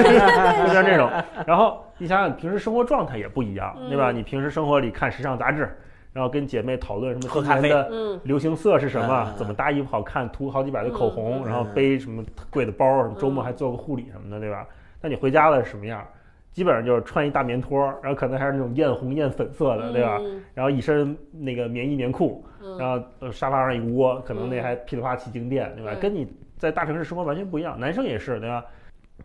[0.74, 1.10] 像这种。
[1.48, 4.12] 然后你想想，平时生活状态也不一样，对吧？
[4.12, 5.74] 嗯你平时生活里看时尚杂志，
[6.12, 14.68] 然后跟姐妹讨论什么今年的嗯流行色是什么嗯，怎么搭衣服好看，涂好几百的口红，嗯然后背什么贵的包，什么周末还做个护理什么的，对吧？
[15.02, 16.06] 那你回家了是什么样？
[16.52, 20.18] 基本上就是穿一大棉拖，然后可能还是那种艳红艳粉色的，对吧？
[20.20, 25.94] 嗯然后一身那个棉衣棉裤，嗯然后呃沙发上一窝，可能那嗯还噼里啪啦起静电，对吧？
[25.94, 27.80] 对跟你在大城市生活完全不一样。
[27.80, 28.66] 男生也是，对吧？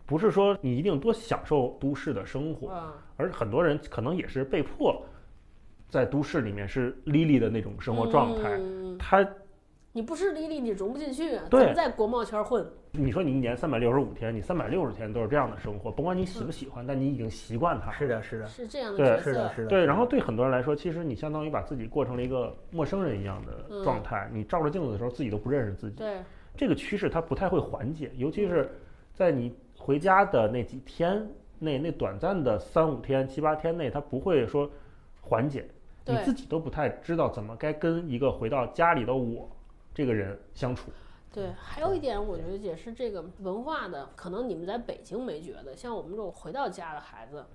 [0.05, 5.01] 不是说你一定多享受都市的生活，啊而很多人可能也是被迫
[5.89, 8.57] 在都市里面是 Lily 的那种生活状态。
[8.57, 9.27] 嗯他，
[9.91, 12.65] 你不是 Lily，你融不进去，对在国贸圈混？
[12.91, 17.97] 你说你一年三百六十五天，你三百六十天都是这样的生活，甭管你喜不喜欢，但你已经习惯它了。
[17.97, 19.67] 是的，是的，是这样的对角色是的，，是的。
[19.67, 24.29] 对，然后对很多人来说，其实你相当于把自己过成了一个陌生人一样的状态。
[24.31, 25.97] 你照着镜子的时候，自己都不认识自己。
[25.97, 26.19] 对，
[26.55, 28.69] 这个趋势它不太会缓解，尤其是
[29.13, 31.27] 在你回家的那几天
[31.59, 34.69] 内，那短暂的三五天、七八天内，它不会说
[35.19, 35.67] 缓解。
[36.05, 39.49] 你对自己都不太知道怎么该跟一个回到家里的我
[39.93, 40.91] 这个人相处。
[41.31, 47.45] 对，还有一点，我觉得也是这个文化的，可能你们在北京没觉得，像我们这种回到家的孩子，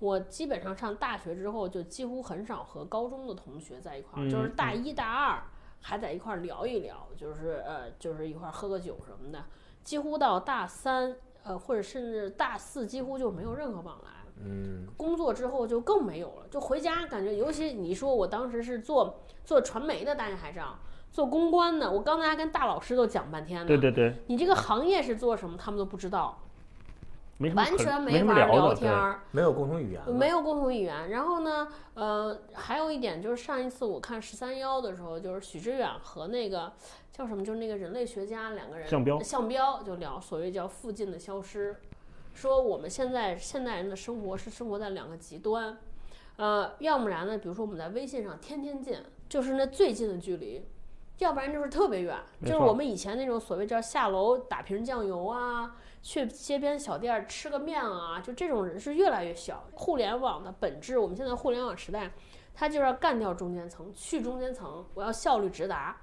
[0.00, 5.40] 我基本上上大学之后就几乎很少和高中的同学在一块儿，就是嗯大一大二
[5.80, 9.44] 还在一块儿聊一聊，就是呃，就是一块儿喝个酒什么的，
[9.84, 14.10] 几乎到大三呃或者甚至大四几乎就没有任何往来。
[14.44, 20.78] 嗯，工作之后就更没有了，就回家感觉，尤其你说我当时是做做传媒的，大家还知道，
[21.10, 23.66] 做公关的，我刚才还跟大老师都讲半天呢。
[23.66, 26.38] 对对对，你这个行业是做什么，他们都不知道，
[27.54, 29.20] 完全没法聊天儿。
[29.30, 31.10] 没有共同语言，没有共同语言。
[31.10, 36.72] 然后呢，呃，还有一点就是上一次我看十三幺的时候，就是许知远和那个
[37.12, 41.76] 叫什么，就是那个人类学家两个人，项彪项彪就聊所谓叫附近的消失，
[42.38, 45.76] 说我们现在现代人的生活是生活在两个极端，
[46.36, 50.64] 呃，要不然呢，比如说我们在微信上天天见，就是那最近的距离。
[51.18, 59.64] 要不然就是特别远，就是我们以前那种所谓叫下楼打瓶酱油啊，去街边小店儿吃个面啊，就这种人是越来越小。
[59.72, 62.08] 互联网的本质，我们现在互联网时代，
[62.54, 66.00] 它就是要干掉中间层，去中间层，我要效率直达。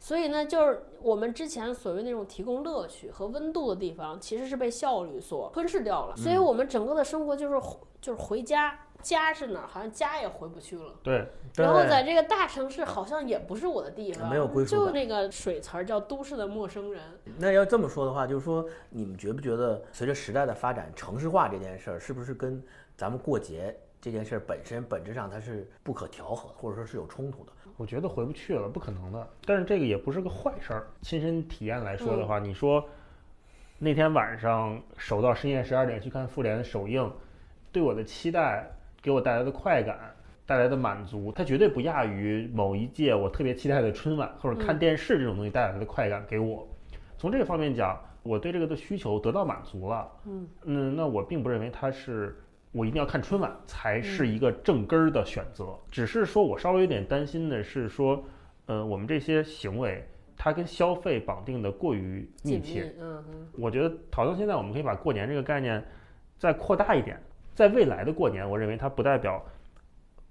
[0.00, 6.16] 所以呢，就是我们之前所谓那种提供乐趣和温度的地方，其实是被效率所吞噬掉了。
[6.16, 7.60] 所以我们整个的生活就是
[8.00, 9.66] 就是回家，家是哪儿？
[9.66, 10.94] 好像家也回不去了。
[11.02, 11.26] 对，
[11.56, 17.02] 然后在这个大城市，好像也不是我的地方，没有归属就那个水词儿叫都市的陌生人。
[17.36, 22.62] 那要这么说的话，就是说，你们觉不觉得随着时代的发展，城市化这件事儿，是不是跟
[22.96, 27.52] 咱们过节这件事儿本身本质上它是不可调和的，或者说是有冲突的？
[27.76, 29.28] 我觉得回不去了，不可能的。
[29.44, 30.86] 但是这个也不是个坏事儿。
[31.02, 32.84] 亲身体验来说的话，你说
[33.78, 37.10] 那天晚上守到深夜十二点去看复联首映，
[37.70, 38.68] 对我的期待，
[39.00, 46.66] 给我带来的快感，带来的满足，它绝对不亚于某一届我特别期待的春晚或者看电视这种东西带来的快感给我。
[47.16, 50.10] 从这个方面讲，我对这个的需求得到满足了。
[50.24, 52.36] 嗯嗯，那我并不认为它是
[52.72, 58.22] 我一定要看春晚才是一个正根儿的选择，只是说我稍微有点担心的是说，
[58.66, 60.06] 呃，我们这些行为
[60.36, 62.94] 它跟消费绑定的过于密切。
[63.00, 65.82] 嗯嗯，我觉得讨论现在，我们可以把过年这个概念
[66.38, 67.18] 再扩大一点，
[67.54, 69.42] 在未来的过年，我认为它不代表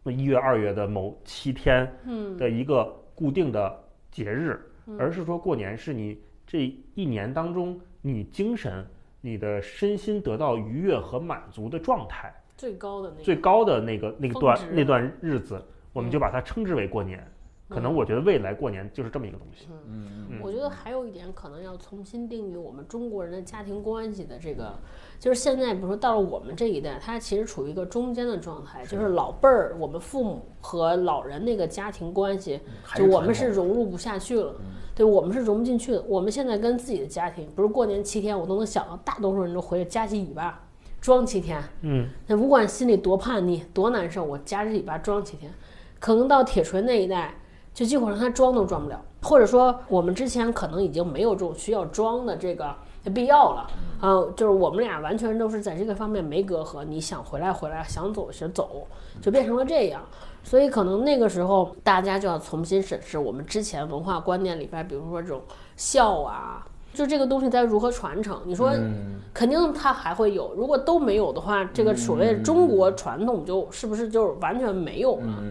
[0.06, 2.38] 一月、二月的某七天嗯。
[2.38, 2.86] 的一个
[3.16, 4.96] 固定的节日，嗯。
[5.00, 8.86] 而是说过年是你这一年当中你精神、
[9.28, 15.62] 你的身心得到愉悦和满足的状态最高的那个最高的那个那个段那段日子，
[15.92, 17.22] 我们就把它称之为过年。
[17.70, 19.68] 可能我觉得未来过年就是这么一个东西。
[19.88, 24.74] 嗯嗯我觉得还有一点可能要重新定义我们中国人的家庭关系的这个，
[25.20, 32.62] 就是现在比如说到了我们这一代，他其实处于一个中间的状态，就是老辈儿，我们父母和老人那个家庭关系，
[32.96, 34.56] 就我们是融入不下去了，
[34.96, 36.02] 对我们是融不进去的。
[36.04, 40.64] 我们现在跟自己的家庭，不是过年七天，我都能想到大多数人都回去夹起尾巴
[41.02, 45.52] 装七天，嗯，那不管心里多叛逆、多难受，我夹着尾巴装七天。
[46.00, 47.34] 可能到铁锤那一代，
[47.78, 52.74] 就几乎让他装都装不了，或者说我们之前可能已经没有这种需要装的这个
[53.14, 53.68] 必要了。
[54.02, 58.88] 啊，就是我们俩完全都是在这个方面没隔阂，你想回来回来，想走就走，
[59.22, 60.02] 就变成了这样。
[60.44, 65.40] 所以可能那个时候大家就要重新审视我们之前文化观念里边，比如说这种
[65.76, 66.66] 孝啊，
[66.96, 68.42] 就这个东西该如何传承？
[68.44, 75.44] 你说嗯肯定它还会有，如果都没有的话，这个所谓中国传统就是不是就完全没有了？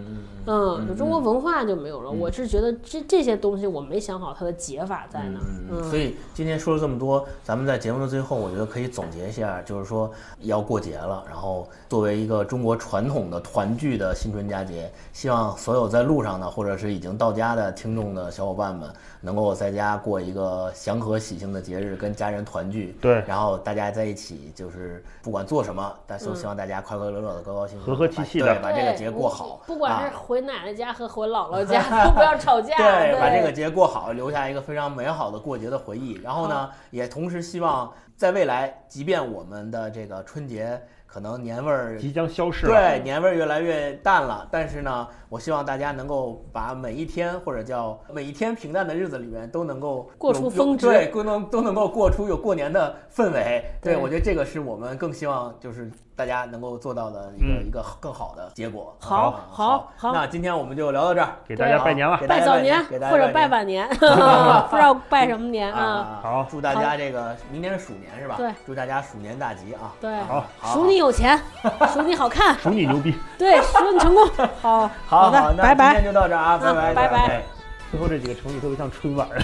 [0.47, 2.11] 嗯嗯，就中国文化就没有了。
[2.11, 5.45] 我是觉得这这些东西我没想好它的解法在哪儿。
[5.71, 18.89] 嗯，所以今天说了这么多，咱们在节目的最后，我觉得可以总结一下，就是说要过节了，然后作为一个中国传统的团聚的新春佳节，希望所有在路上的或者是已经到家的听众的小伙伴们，
[19.21, 22.97] 能够在家过一个祥和喜庆的节日，跟家人团聚。
[23.01, 29.61] 对然后大家在一起，就是不管做什么，但都希望大家快快乐乐的、高高兴兴地和和气气的对把这个节过好。
[29.67, 32.77] 不管是啊回奶奶家和回姥姥家，都不要吵架。
[32.77, 36.21] 对，把这个节过好，留下一个非常美好的过节的回忆。
[36.23, 42.73] 然后呢，也同时希望在未来，即便我们的这个春节可能年味儿即将消失了。
[42.75, 53.65] 对年味儿越来越淡了，但是呢，我希望大家能够把每一天或者叫每一天平淡的日子里面都能够过出峰值对，都能都能够过出有过年的氛围。
[53.83, 58.97] 对对我觉得这个是我们更希望就是大家能够做到的一个、嗯一个更好的结果。
[59.01, 61.29] 好啊好好那今天我们就聊到这儿。
[61.47, 63.89] 给大家拜年了拜早年给大家或者拜拜晚年，
[64.71, 65.83] 不知道拜什么年啊？
[65.83, 66.21] 啊！
[66.23, 68.37] 好祝大家这个明年是鼠年是吧？
[68.39, 69.93] 对，祝大家鼠年大吉啊！
[70.01, 71.39] 对，好，好数你有钱，
[71.93, 73.15] 鼠你好看，鼠你牛逼。
[73.37, 74.27] 对，鼠你成功。
[74.63, 76.05] 好，好的，拜拜那今天。
[76.05, 77.43] 就到这儿啊，拜拜，拜拜哎，
[77.91, 79.29] 最后这几个成语特别像春晚。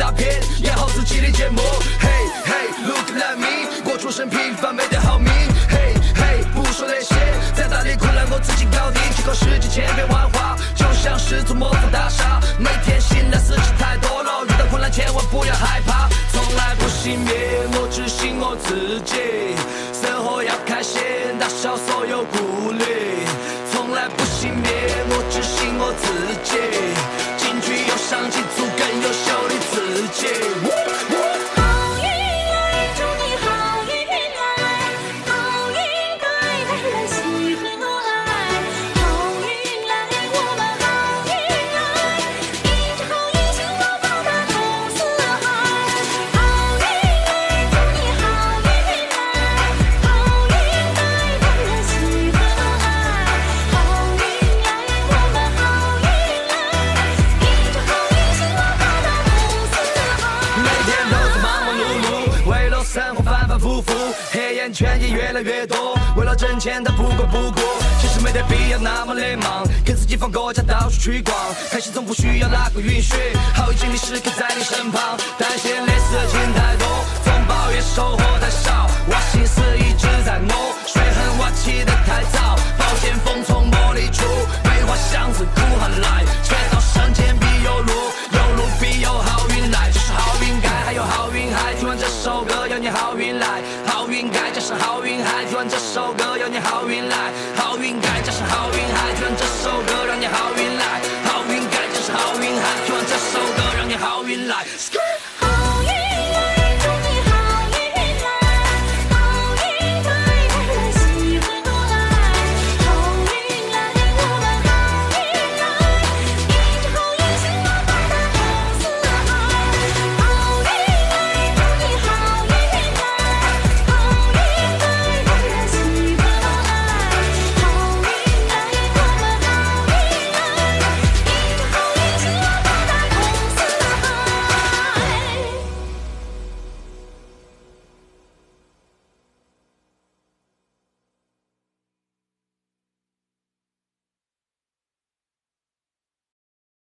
[0.00, 1.60] 大片，演好自己的节目。
[2.00, 5.30] Hey hey，look at me，我出身平凡，没得好命。
[5.68, 7.14] Hey hey，不说那些，
[7.54, 9.02] 再大的困难我自己搞定。
[9.14, 12.40] 几个世界千变万化，就像是座魔法大厦。
[12.58, 19.54] 每天醒来事情太多了，遇到困难千万不要害怕，从来不熄灭，我只信我自己。
[19.92, 21.02] 生活要开心，
[21.38, 23.28] 打消所有顾虑，
[23.70, 24.64] 从来不熄灭，
[25.12, 26.08] 我只信我自
[26.39, 26.39] 己。
[64.68, 65.96] 钱也越来越多。
[66.16, 67.60] 为了挣钱，他不管不顾，
[68.00, 71.34] 其实没得必要那么的忙，给自己放个假，到处去逛。
[71.70, 73.14] 开心从不需要哪个允许，
[73.54, 75.16] 好运经历时刻在你身旁。
[75.38, 76.86] 担心的事情太多，
[77.24, 84.24] 总抱怨收获太少，我心思一直在挪，水很挖起的太早，暴剑锋从玻璃出，
[84.64, 86.24] 梅花香自苦寒来，
[96.40, 97.16] 有你好运来，
[97.54, 98.99] 好运该，这是好运。